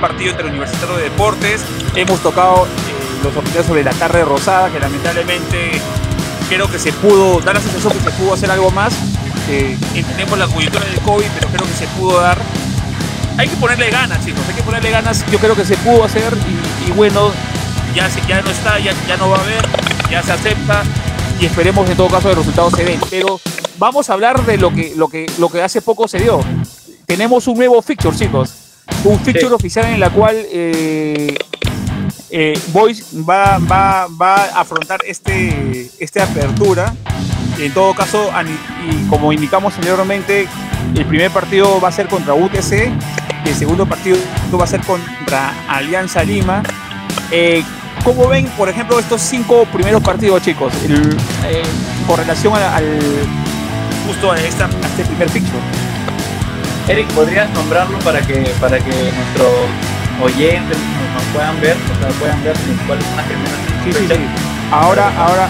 [0.00, 2.68] partido entre Universitario de Deportes, hemos tocado eh,
[3.22, 5.80] los opiniones sobre la tarde rosada, que lamentablemente
[6.48, 8.92] creo que se pudo, dar la sensación que se pudo hacer algo más.
[9.48, 12.36] Eh, entendemos la coyuntura del COVID, pero creo que se pudo dar.
[13.38, 15.24] Hay que ponerle ganas, chicos, hay que ponerle ganas.
[15.30, 16.36] Yo creo que se pudo hacer
[16.86, 17.30] y, bueno,
[17.94, 19.64] ya, ya no está, ya, ya no va a haber,
[20.10, 20.82] ya se acepta
[21.40, 23.00] y esperemos en todo caso que los resultados se den.
[23.08, 23.40] Pero
[23.78, 26.40] vamos a hablar de lo que, lo que, lo que hace poco se dio.
[27.08, 28.54] Tenemos un nuevo fixture, chicos.
[29.02, 29.54] Un fixture Sí.
[29.54, 31.34] oficial en la cual eh,
[32.28, 36.94] eh, Boys va, va, va a afrontar este, esta apertura.
[37.58, 38.30] En todo caso,
[38.86, 40.46] y como indicamos anteriormente,
[40.94, 42.92] el primer partido va a ser contra UTC,
[43.46, 44.18] el segundo partido
[44.52, 46.62] va a ser contra Alianza Lima.
[47.32, 47.64] Eh,
[48.04, 51.62] ¿Cómo ven, por ejemplo, estos cinco primeros partidos, chicos, El- eh,
[52.06, 52.84] con relación al
[54.06, 55.58] justo a, esta- a este primer fixture?
[56.88, 59.52] Eric, ¿podrías nombrarlo para que, para que nuestros
[60.22, 61.76] oyentes nos, nos puedan ver?
[61.76, 62.54] O sea, puedan ver
[62.86, 64.16] cuáles son las primeras Sí, sí, fechas?
[64.16, 64.24] sí.
[64.70, 65.48] Ahora, ahora,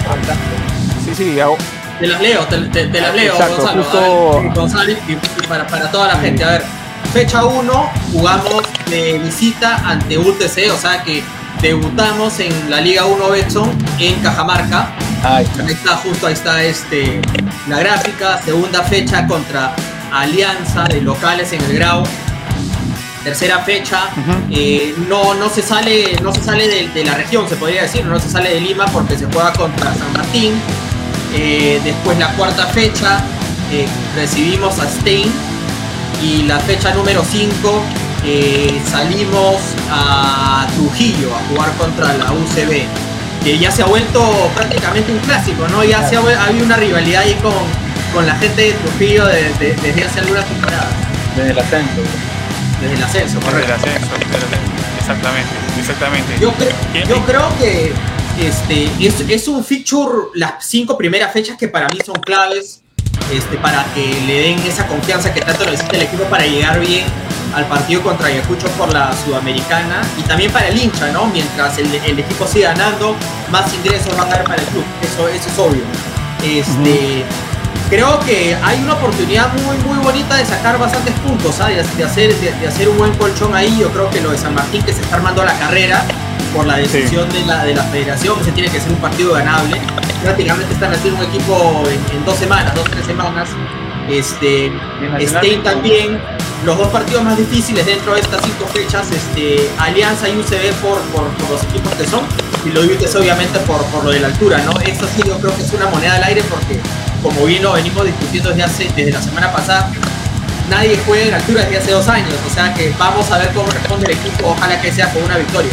[1.04, 1.62] sí, sí, ahora-
[2.00, 3.82] Te las leo, te, te- te las leo, Exacto, Gonzalo.
[3.82, 6.44] justo- ver, Gonzalo y, y para, para toda la gente.
[6.44, 6.64] A ver,
[7.12, 11.22] fecha 1, jugamos de visita ante UTC, o sea que
[11.60, 14.90] debutamos en la Liga 1 Betson en Cajamarca.
[15.24, 15.62] Ahí está.
[15.64, 17.20] Ahí está, justo ahí está este,
[17.68, 18.40] la gráfica.
[18.44, 19.72] Segunda fecha contra
[20.12, 22.02] Alianza de locales en el Grau.
[23.24, 24.04] Tercera fecha,
[24.50, 28.04] eh, no, no se sale, no se sale de, de la región, se podría decir,
[28.06, 30.54] no se sale de Lima porque se juega contra San Martín.
[31.34, 33.20] Eh, después la cuarta fecha
[33.70, 35.30] eh, recibimos a Stein
[36.22, 37.82] y la fecha número 5
[38.90, 39.56] salimos
[39.90, 42.86] a Trujillo a jugar contra la UCB
[43.44, 45.84] que ya se ha vuelto prácticamente un clásico, ¿no?
[45.84, 47.52] Ya se ha habido una rivalidad ahí con,
[48.12, 50.86] con la gente de Trujillo de- de- desde hace algunas temporadas,
[51.36, 52.00] Desde el ascenso.
[52.80, 53.86] desde el ascenso, Correcto, correcto.
[53.86, 54.14] el ascenso,
[54.98, 56.32] exactamente, exactamente.
[56.40, 57.92] Yo, cre- Bien, yo creo que
[58.40, 62.82] este, es, es un feature, las cinco primeras fechas que para mí son claves
[63.32, 67.04] este, para que le den esa confianza que tanto necesita el equipo para llegar bien
[67.54, 71.26] al partido contra Ayacucho por la Sudamericana y también para el hincha, ¿no?
[71.26, 73.16] Mientras el, el equipo siga ganando,
[73.50, 75.82] más ingresos va a dar para el club, eso, eso es obvio.
[76.44, 77.24] Este,
[77.90, 81.68] Creo que hay una oportunidad muy muy bonita de sacar bastantes puntos, ¿ah?
[81.68, 83.78] de, de, hacer, de, hacer un buen colchón ahí.
[83.80, 86.04] Yo creo que lo de San Martín que se está armando la carrera
[86.54, 89.80] por la decisión de, la, de la federación, se tiene que ser un partido ganable.
[90.22, 93.48] Prácticamente están haciendo un equipo en, en dos semanas, dos, tres semanas.
[94.08, 94.72] Este,
[95.20, 96.18] Stein también,
[96.64, 101.00] los dos partidos más difíciles dentro de estas cinco fechas, este, Alianza y UCB por,
[101.12, 102.24] por, por los equipos que son,
[102.64, 104.72] y lo es obviamente por, por lo de la altura, ¿no?
[104.80, 106.80] Esto sí yo creo que es una moneda al aire porque,
[107.22, 109.90] como bien lo venimos discutiendo desde, hace, desde la semana pasada,
[110.70, 113.70] nadie juega en altura desde hace dos años, o sea que vamos a ver cómo
[113.70, 115.72] responde el equipo, ojalá que sea con una victoria.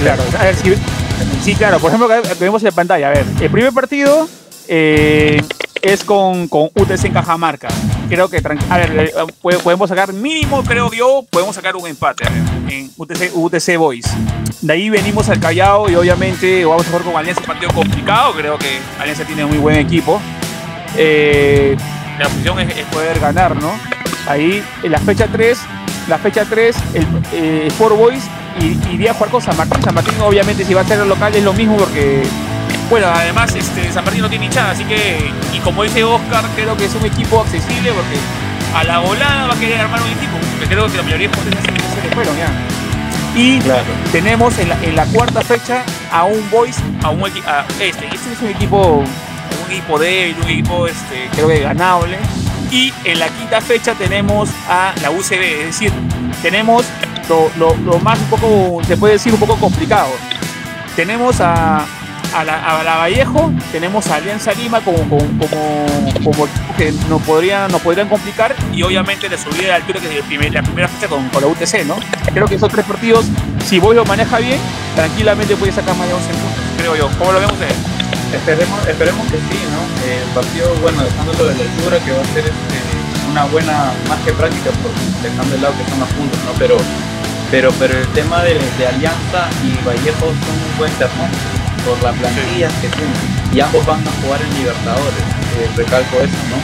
[0.00, 0.74] Claro, a ver, si,
[1.42, 4.28] sí, claro, por ejemplo, que vemos en pantalla, a ver, el primer partido...
[4.72, 5.42] Eh,
[5.82, 7.68] es con, con UTC en Cajamarca.
[8.10, 12.24] Creo que, a ver, eh, podemos sacar mínimo, creo yo, podemos sacar un empate
[12.68, 14.04] en UTC, UTC Boys.
[14.60, 18.32] De ahí venimos al Callao y obviamente vamos a jugar con Alianza, un partido complicado.
[18.32, 20.20] Creo que Alianza tiene muy buen equipo.
[20.96, 21.76] Eh,
[22.18, 23.70] la opción es, poder ganar, ¿no?
[24.26, 25.58] Ahí, en la fecha 3,
[26.08, 28.24] la fecha 3, el eh, Sport Boys
[28.90, 29.80] iría a jugar con San Martín.
[29.84, 32.24] San Martín, obviamente, si va a ser local es lo mismo porque
[32.90, 36.76] bueno, además este, San Martín no tiene hinchada, así que, y como dice Oscar, creo
[36.76, 38.18] que es un equipo accesible porque
[38.74, 40.36] a la volada va a querer armar un equipo,
[40.68, 42.50] creo que la mayoría de potencias se, le fueron ya.
[43.36, 43.60] Y
[44.10, 48.32] tenemos en la, en la, cuarta fecha a un Boys, a un a este, este
[48.32, 52.18] es un equipo, un equipo débil, un equipo este, creo que ganable.
[52.72, 55.92] Y en la quinta fecha tenemos a la UCB, es decir,
[56.42, 56.86] tenemos
[57.28, 60.10] lo, lo, lo más un poco, se puede decir un poco complicado.
[60.96, 61.84] Tenemos a,
[62.34, 68.54] a la, Vallejo, tenemos a Alianza Lima como, como, que nos podrían, nos podrían complicar
[68.72, 71.96] y obviamente la subida de altura que es la primera fecha con, la UTC, ¿no?
[72.32, 73.26] Creo que esos tres partidos,
[73.66, 74.58] si vos lo maneja bien,
[74.94, 77.10] tranquilamente puede sacar más de 11 puntos, creo yo.
[77.18, 77.76] ¿Cómo lo vemos ustedes?
[78.34, 80.10] Esperemos, esperemos que sí, ¿no?
[80.10, 84.18] El partido, bueno, dejándolo de la altura, que va a ser este, una buena, más
[84.24, 84.92] que práctica, por,
[85.22, 86.52] dejando de lado que son más puntos, ¿no?
[86.58, 86.76] Pero,
[87.50, 92.12] pero, pero el tema de, de Alianza y Vallejo son un buen termómetro por la
[92.12, 93.40] plantilla que tienen.
[93.52, 95.24] Y ambos van a jugar en Libertadores,
[95.58, 96.58] eh, recalco eso, ¿no?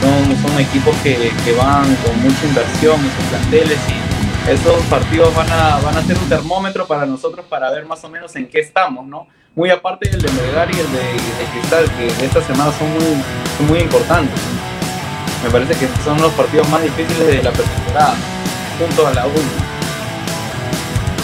[0.00, 5.34] Son, son equipos que, que, van con mucha inversión en sus planteles y esos partidos
[5.34, 8.48] van a, van a ser un termómetro para nosotros para ver más o menos en
[8.48, 9.26] qué estamos, ¿no?
[9.54, 11.00] Muy aparte del de Melgar y el de,
[11.52, 13.22] Cristal, que esta semana son muy,
[13.56, 14.38] son muy importantes.
[15.42, 18.14] Me parece que son los partidos más difíciles de la pretemporada,
[18.78, 19.26] junto a la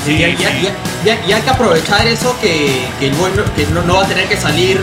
[0.07, 4.37] 1 y, hay que aprovechar eso que, que, bueno, que no, va a tener que
[4.37, 4.83] salir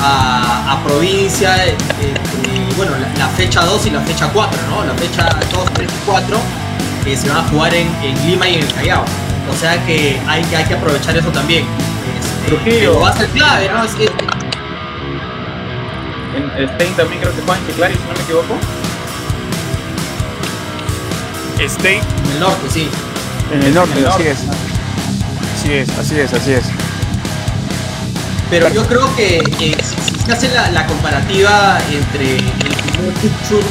[0.00, 1.70] a, provincia, eh,
[2.00, 2.14] eh,
[2.76, 4.84] bueno, la, fecha 2 y la fecha 4, ¿no?
[4.84, 6.38] La fecha 2, 3 y 4
[7.04, 7.88] que se van a jugar en,
[8.26, 9.04] Lima y en el Callao.
[9.50, 11.64] O sea que hay, hay que aprovechar eso también.
[12.18, 13.00] Este, Trujillo.
[13.00, 13.84] va a ser clave, ¿no?
[13.84, 14.04] Es que,
[16.34, 18.56] en Stein también creo que juega en Chiclari, si no me equivoco.
[21.68, 22.00] Stein.
[22.24, 22.88] En el norte, sí.
[23.52, 24.38] En el norte, así es.
[25.54, 26.64] Así es, así es, así es.
[28.50, 29.74] Pero yo creo que si,
[30.24, 33.64] se hace la, comparativa entre el primer picture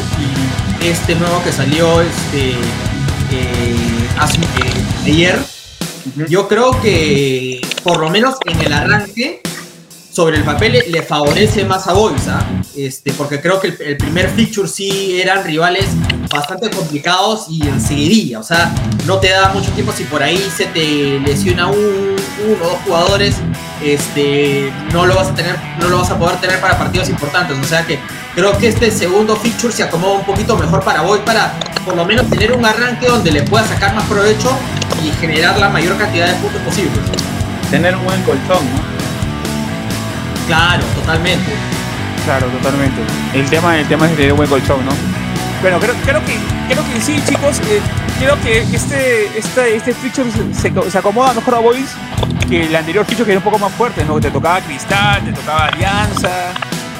[0.82, 2.52] y este nuevo que salió este
[3.32, 5.40] eh, hace, eh, ayer,
[6.30, 9.42] yo creo que por lo menos en el arranque
[10.12, 12.46] sobre el papel le, favorece más a Bolsa,
[12.76, 15.88] este, porque creo que el, primer feature sí eran rivales
[16.34, 18.74] bastante complicados y enseguidilla, o sea,
[19.06, 22.16] no te da mucho tiempo si por ahí se te lesiona un,
[22.48, 23.36] uno o dos jugadores,
[23.84, 27.58] este, no lo vas a tener, no lo vas a poder tener para partidos importantes,
[27.58, 28.00] o sea que
[28.36, 31.54] creo que este segundo feature se acomoda un poquito mejor para Boy para
[31.86, 34.52] por lo menos tener un arranque donde le pueda sacar más provecho
[35.04, 37.00] y generar la mayor cantidad de puntos posibles.
[37.70, 38.92] Tener un buen colchón, ¿no?
[40.48, 41.52] Claro, totalmente.
[42.26, 43.02] Claro, totalmente.
[43.34, 45.21] El tema, el tema es de un buen colchón, ¿no?
[45.62, 46.38] Bueno, creo, que,
[46.70, 47.60] creo que sí, chicos.
[47.70, 47.80] Eh,
[48.20, 51.92] creo que este, este, este feature se, acomoda mejor a Boys
[52.50, 54.20] que el anterior feature que era un poco más fuerte, ¿no?
[54.20, 56.54] Te tocaba Cristal, te tocaba Alianza.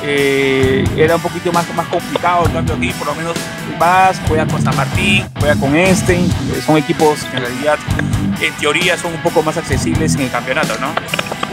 [0.04, 3.34] Eh, era un poquito más, más complicado, en cambio aquí por lo menos
[3.80, 6.20] vas, juega con San Martín, juega con este,
[6.66, 7.78] son equipos que en realidad
[8.42, 10.88] en teoría son un poco más accesibles en el campeonato, ¿no?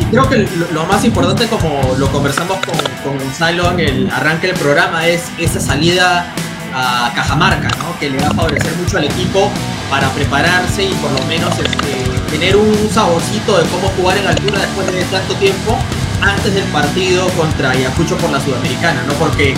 [0.00, 4.46] Y creo que lo, más importante, como lo conversamos con, con, Gonzalo en el arranque
[4.46, 6.32] del programa, es esa salida
[6.74, 7.98] a Cajamarca, ¿no?
[7.98, 9.50] que le va a favorecer mucho al equipo
[9.90, 14.60] para prepararse y por lo menos este, tener un saborcito de cómo jugar en altura
[14.60, 15.76] después de tanto tiempo
[16.20, 19.14] antes del partido contra Ayacucho por la Sudamericana, ¿no?
[19.14, 19.54] Porque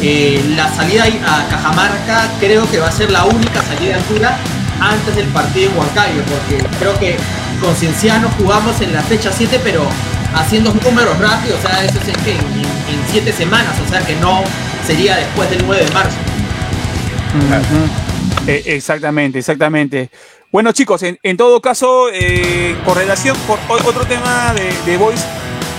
[0.00, 4.38] Eh, la salida a Cajamarca creo que va a ser la única salida de altura
[4.80, 7.16] antes del partido en Huancayo, porque creo que
[7.60, 9.84] con Cienciano jugamos en la fecha 7, pero
[10.34, 14.44] haciendo números rápidos, o sea, eso es en, en, 7 semanas, o sea que no
[14.86, 16.16] sería después del 9 de marzo.
[18.46, 20.10] Eh, exactamente, exactamente.
[20.50, 22.96] Bueno chicos, en, todo caso, eh, con
[23.46, 24.98] por otro tema de, de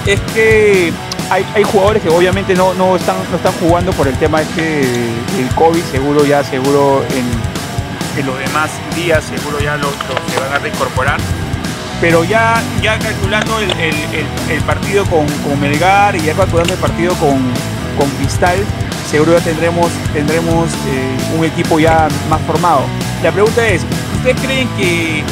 [0.06, 0.94] es que
[1.30, 5.48] hay, jugadores que obviamente no, no, están, no están jugando por el tema este del
[5.56, 9.92] COVID, seguro ya, seguro en, los demás días, seguro ya los,
[10.34, 11.20] se van a reincorporar.
[12.02, 15.26] Pero ya, ya calculando el, partido con,
[15.60, 17.38] Melgar y ya calculando el partido con,
[17.98, 18.58] con Cristal,
[19.10, 22.84] seguro ya tendremos, tendremos eh, un equipo ya más formado.
[23.24, 23.82] La pregunta es,
[24.18, 25.24] ¿ustedes creen que,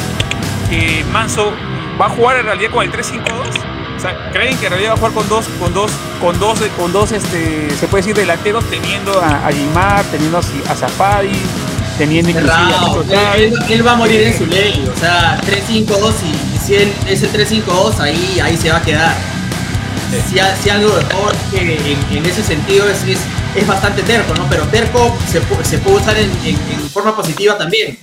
[0.68, 1.52] que Manso
[2.00, 3.68] va a jugar en realidad con el 3-5-2?
[3.96, 5.90] O sea, ¿creen que en realidad va a jugar con dos, con dos,
[6.20, 11.32] con dos, con dos, este, se puede decir delanteros, teniendo a, a teniendo a Zafadi,
[11.98, 16.12] teniendo inclusive a él, él, va a morir en su ley, o sea, 3-5-2
[16.54, 19.16] y, si él es el 3-5-2 ahí, ahí se va a quedar.
[20.28, 23.18] Si, si, algo mejor que en, ese sentido es, es,
[23.54, 24.46] es, bastante terco, ¿no?
[24.48, 27.98] Pero terco se, se puede usar en, en, forma positiva también.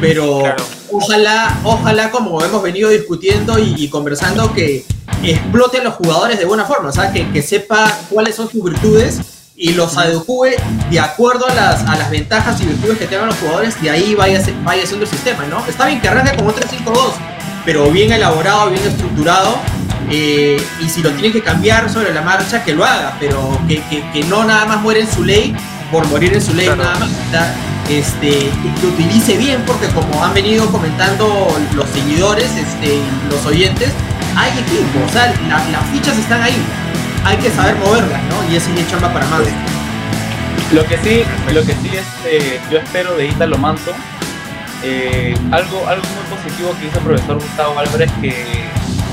[0.00, 0.42] Pero
[0.90, 4.84] ojalá, ojalá, como hemos venido discutiendo y conversando, que
[5.22, 8.64] explote a los jugadores de buena forma, o sea, que, que sepa cuáles son sus
[8.64, 9.20] virtudes
[9.56, 10.56] y los adecue
[10.90, 14.14] de acuerdo a las, a las ventajas y virtudes que tengan los jugadores, de ahí
[14.14, 15.64] vaya, vaya siendo el sistema, ¿no?
[15.66, 17.12] Está bien que arranque como 3-5-2,
[17.66, 19.58] pero bien elaborado, bien estructurado,
[20.08, 23.82] eh, y si lo tiene que cambiar sobre la marcha, que lo haga, pero que,
[24.12, 25.54] que, no nada más muere en su ley
[25.90, 27.10] por morir en su ley nada más.
[27.88, 28.48] Este,
[28.80, 33.90] que utilice bien, porque como han venido comentando los seguidores, este, los oyentes,
[34.36, 36.56] hay equipo, o sea, las fichas están ahí.
[37.24, 38.52] Hay que saber moverlas, ¿no?
[38.52, 39.42] Y eso es chamba para más.
[40.72, 43.92] Lo que sí, lo que sí es, eh, yo espero de Italo Manso,
[44.84, 48.64] eh, algo, algo muy positivo que hizo el profesor Gustavo Álvarez que,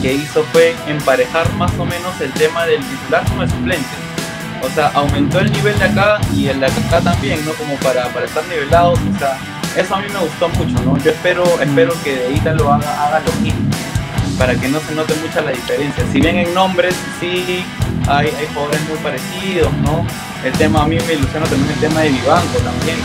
[0.02, 3.88] que hizo fue emparejar más o menos el tema del titular con el suplente.
[4.64, 7.54] O sea, aumentó el nivel de acá y el de acá también, ¿no?
[7.54, 9.00] Como para, para estar nivelados.
[9.16, 9.38] O sea,
[9.76, 10.98] eso a mí me gustó mucho, ¿no?
[10.98, 13.70] Yo espero, espero que de Ítalo haga, haga lo mismo
[14.38, 16.04] para que no se note mucha la diferencia.
[16.12, 17.66] Si bien en nombres sí
[18.08, 20.06] hay, hay jugadores muy parecidos, ¿no?
[20.44, 22.98] El tema, a mí me ilusiona también el tema de Vivanco también,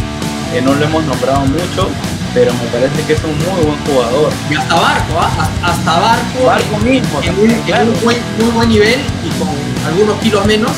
[0.52, 1.90] que no lo hemos nombrado mucho,
[2.34, 4.32] pero me parece que es un muy buen jugador.
[4.50, 5.48] Y hasta Barco, ¿ah?
[5.62, 9.48] hasta Barco, Barco mismo, en, un, muy buen nivel y con
[9.86, 10.72] algunos kilos menos.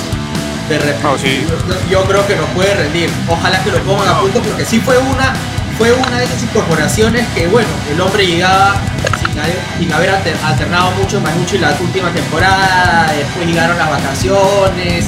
[0.68, 3.10] De repente, oh, yo, creo que nos puede rendir.
[3.28, 5.34] Ojalá que lo pongan a punto porque sí fue una
[5.76, 8.76] fue una de esas incorporaciones que, bueno, el hombre llegaba
[9.76, 10.10] sin haber,
[10.44, 15.06] alternado mucho Manucci la última temporada, después llegaron las vacaciones,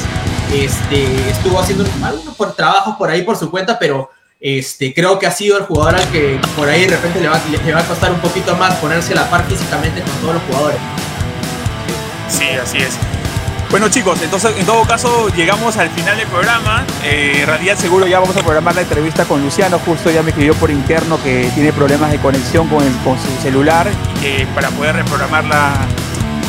[0.52, 4.10] este, estuvo haciendo algunos por, trabajos por ahí por su cuenta, pero
[4.40, 7.40] este, creo que ha sido el jugador al que por ahí de repente le va,
[7.50, 10.42] le va a costar un poquito más ponerse a la par físicamente con todos los
[10.44, 10.78] jugadores.
[12.28, 12.98] Sí, así es.
[13.70, 16.84] Bueno chicos, entonces en todo caso llegamos al final del programa.
[17.02, 19.78] Eh, en realidad seguro ya vamos a programar la entrevista con Luciano.
[19.80, 23.88] Justo ya me escribió por interno que tiene problemas de conexión con, con su celular
[24.54, 25.86] para poder reprogramar la,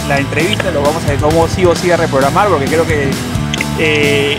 [0.08, 3.10] la entrevista lo vamos a como sí o sí a reprogramar porque creo que
[3.78, 4.38] eh,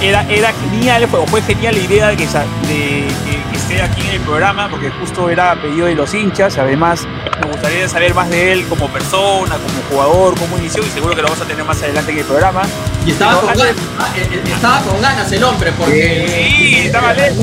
[0.00, 3.06] era, era genial, fue, fue genial la idea de que, de
[3.50, 6.58] que esté aquí en el programa porque justo era pedido de los hinchas.
[6.58, 7.06] Además
[7.40, 11.22] me gustaría saber más de él como persona, como jugador, cómo inició y seguro que
[11.22, 12.62] lo vamos a tener más adelante en el programa.
[13.06, 17.36] Y estaba, con, ganas, eh, eh, estaba con ganas el hombre, porque sí, estaba les,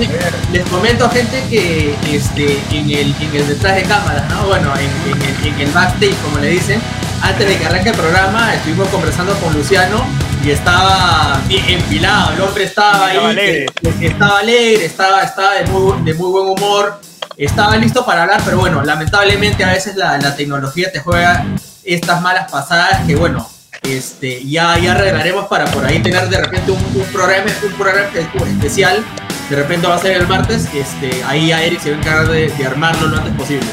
[0.52, 4.46] les comento gente que este, en, el, en el detrás de cámaras, ¿no?
[4.48, 6.82] bueno, en, en el backstage, como le dicen,
[7.22, 10.06] antes de que arranque el programa, estuvimos conversando con Luciano
[10.44, 13.66] y estaba bien empilado, el hombre estaba, ahí, alegre.
[14.02, 17.00] estaba alegre, estaba, estaba de, muy, de muy buen humor
[17.38, 21.44] estaba listo para hablar, pero bueno, lamentablemente a veces la, tecnología te juega
[21.84, 23.50] estas malas pasadas que bueno,
[23.84, 28.08] este, ya, ya arreglaremos para por ahí tener de repente un, programa, un programa
[28.48, 29.04] especial,
[29.50, 32.28] de repente va a ser el martes, este, ahí a Eric se va a encargar
[32.30, 33.68] de, armarlo lo antes posible.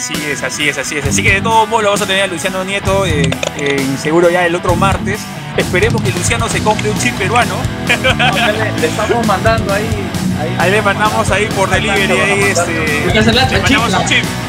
[0.00, 1.04] Así es, así es, así es.
[1.04, 3.30] Así que de todos modos lo vamos a tener a Luciano Nieto eh,
[4.00, 5.20] seguro ya el otro martes.
[5.58, 7.56] Esperemos que Luciano se compre un chip peruano.
[8.80, 9.86] le estamos mandando ahí
[10.58, 13.02] Ahí, le mandamos ahí por delivery ahí este.
[13.04, 13.98] Hay que hacer la chanchita.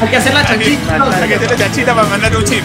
[0.00, 0.94] Hay que hacer la chanchita.
[0.94, 2.64] Hay que hacer la chanchita para mandar un chip.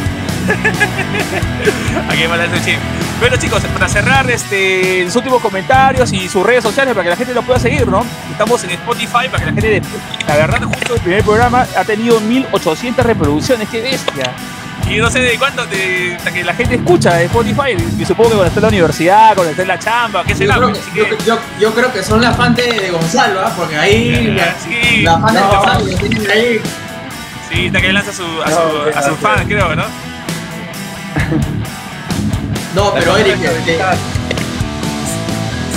[2.17, 2.77] Que mandar un chip.
[3.19, 7.15] Bueno chicos, para cerrar este, los últimos comentarios y sus redes sociales para que la
[7.15, 8.05] gente lo pueda seguir, ¿no?
[8.31, 9.81] Estamos en Spotify para que la gente,
[10.27, 14.31] la verdad, justo el primer programa ha tenido 1800 reproducciones, qué bestia.
[14.89, 16.15] Y no sé de cuándo te.
[16.15, 17.75] hasta que la gente escucha de Spotify.
[17.99, 20.45] Y supongo que cuando está en la universidad, cuando está en la chamba, qué sé
[20.45, 20.57] Yo yo.
[20.59, 23.51] creo, que, Así yo, que- yo- yo creo que son la fan de, Gonzalo, ¿ah?
[23.57, 25.47] porque ahí la, Sí, la fan de no.
[25.49, 26.61] Gonzalo tienen ahí.
[27.51, 28.55] sí, hasta que lanza a su, a No,
[28.93, 29.83] su, a su fan, creo, ¿no?
[32.75, 33.37] No, pero Eric,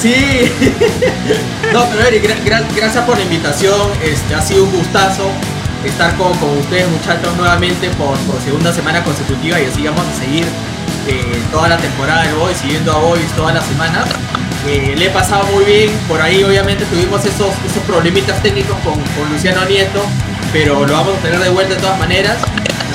[0.03, 0.15] sí.
[1.73, 3.81] no, pero Eric, gra- gra- gracias por la invitación.
[4.05, 5.31] Este, ha sido un gustazo
[5.87, 10.19] estar con, con ustedes, muchachos, nuevamente por, por segunda semana consecutiva y así vamos a
[10.23, 10.45] seguir
[11.09, 14.05] eh, toda la temporada del Boys, siguiendo a Boys todas las semanas.
[14.69, 18.93] Eh, le he pasado muy bien, por ahí obviamente tuvimos esos, esos problemitas técnicos con,
[18.95, 20.03] con Luciano Nieto,
[20.53, 22.37] pero lo vamos a tener de vuelta de todas maneras.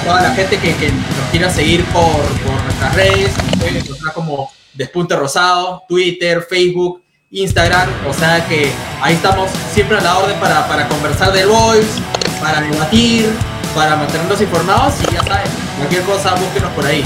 [0.06, 4.52] Toda la gente que, que nos quiera seguir por, por nuestras redes, pueden encontrar como
[4.74, 7.02] Despunte Rosado, Twitter, Facebook,
[7.32, 8.72] Instagram, o sea que
[9.02, 12.00] ahí estamos siempre a la orden para, para conversar del Voice,
[12.40, 13.30] para debatir,
[13.74, 17.04] para mantenernos informados y ya saben, cualquier cosa búsquenos por ahí.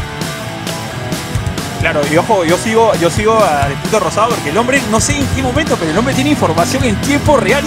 [1.80, 5.18] Claro, y ojo, yo sigo, yo sigo a Despunto Rosado porque el hombre, no sé
[5.18, 7.64] en qué momento, pero el hombre tiene información en tiempo real.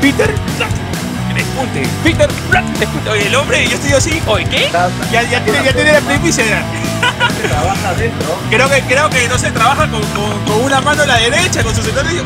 [0.00, 0.32] Peter,
[1.34, 3.10] despunte, Peter, Black, despunte.
[3.10, 4.70] Oye, el hombre, yo estoy así, oye, ¿qué?
[5.10, 6.44] Ya, ya tiene, ya tiene la primicia
[7.48, 8.38] trabaja adentro.
[8.50, 11.62] Creo que, creo que no se trabaja con, con, con una mano a la derecha,
[11.62, 12.22] con su sector y yo,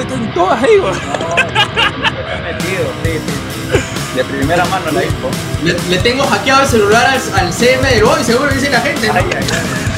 [0.00, 3.32] está en todas, me he metido, sí, sí,
[3.72, 4.16] sí.
[4.16, 5.28] De primera mano la info.
[5.64, 9.08] Le, le tengo hackeado el celular al, al CM del Voice, seguro dice la gente.
[9.08, 9.14] ¿no?
[9.14, 9.44] Ay, ay,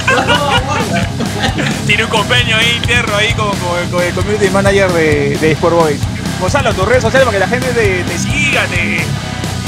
[1.87, 5.77] tiene un convenio ahí interno ahí con, con, Con el community manager de, de Sport
[5.77, 6.01] Boys.
[6.41, 9.05] Gonzalo, tus redes sociales para que la gente te, te siga, te,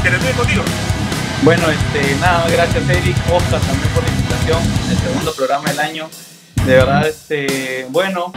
[0.03, 0.63] te contigo.
[1.43, 6.09] Bueno, este, nada, gracias Eric, Oscar también por la invitación, el segundo programa del año.
[6.67, 8.33] De verdad, este, bueno,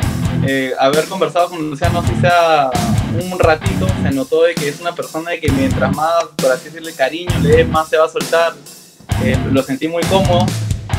[0.47, 2.71] eh, haber conversado con Luciano, así sea
[3.13, 6.65] un ratito, se notó de que es una persona de que mientras más, por así
[6.65, 8.53] decirle, cariño le des, más se va a soltar.
[9.23, 10.45] Eh, lo sentí muy cómodo.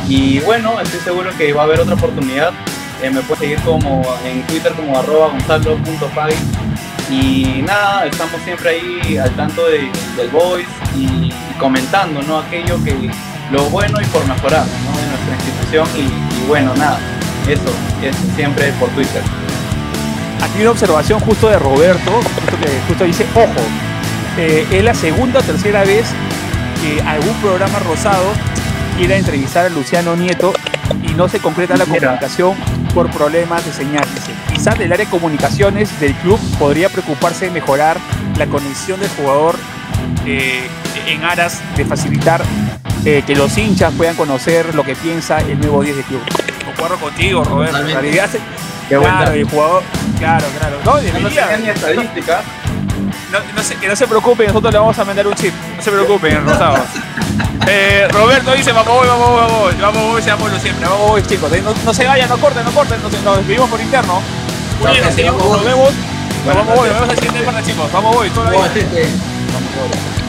[0.09, 2.53] Y bueno, estoy seguro que va a haber otra oportunidad.
[3.03, 6.35] Eh, me puedes seguir como en Twitter como arroba gonzalo.pag.
[7.13, 10.67] Y nada, estamos siempre ahí al tanto de- del voice
[10.97, 12.39] y, comentando ¿no?
[12.39, 12.97] aquello que
[13.53, 14.99] lo bueno y por mejorar ¿no?
[14.99, 15.87] de nuestra institución.
[15.97, 16.01] Y,
[16.43, 16.99] y bueno, nada,
[17.47, 17.63] eso,
[18.03, 19.23] eso siempre por Twitter.
[20.43, 23.61] Aquí una observación justo de Roberto, justo que justo dice, ojo,
[24.39, 26.07] eh, es la segunda o tercera vez
[26.83, 28.25] que algún programa rosado
[28.99, 30.53] quiera entrevistar a Luciano Nieto
[31.03, 32.57] y no se concreta la comunicación
[32.95, 34.05] por problemas de señal.
[34.53, 37.97] Quizás el área de comunicaciones del club podría preocuparse de mejorar
[38.37, 39.57] la conexión del jugador
[40.27, 40.67] eh,
[41.07, 42.43] en aras de facilitar
[43.05, 46.23] eh, que los hinchas puedan conocer lo que piensa el nuevo 10 del club.
[46.65, 47.79] Concuerdo contigo, Roberto.
[47.79, 48.31] En realidad,
[48.89, 49.83] claro, el jugador,
[50.19, 50.77] claro, claro.
[50.85, 51.49] No, No debería.
[51.49, 52.45] tenía ni estadísticas.
[53.31, 55.55] No, no sé, Que no se preocupen, nosotros le vamos a mandar un chip.
[55.77, 56.81] no se preocupen, Rosados.
[57.67, 60.85] Eh, Roberto dice, vamos, voy, vamos, voy, vamos, vamos, voy, seámoslo siempre.
[60.85, 63.81] Vamos, Vamos, chicos, no, no se vayan, no corten, no corten, nos, nos despedimos por
[63.81, 64.21] interno.
[64.81, 65.93] Cuídense, gente, nos vemos.
[66.45, 67.93] Buenas Vamos, voy, nos vemos al siguiente de chicos.
[67.93, 68.87] Vamos, voy, toda la Bueno, vida.
[69.53, 70.22] Vamos, hola.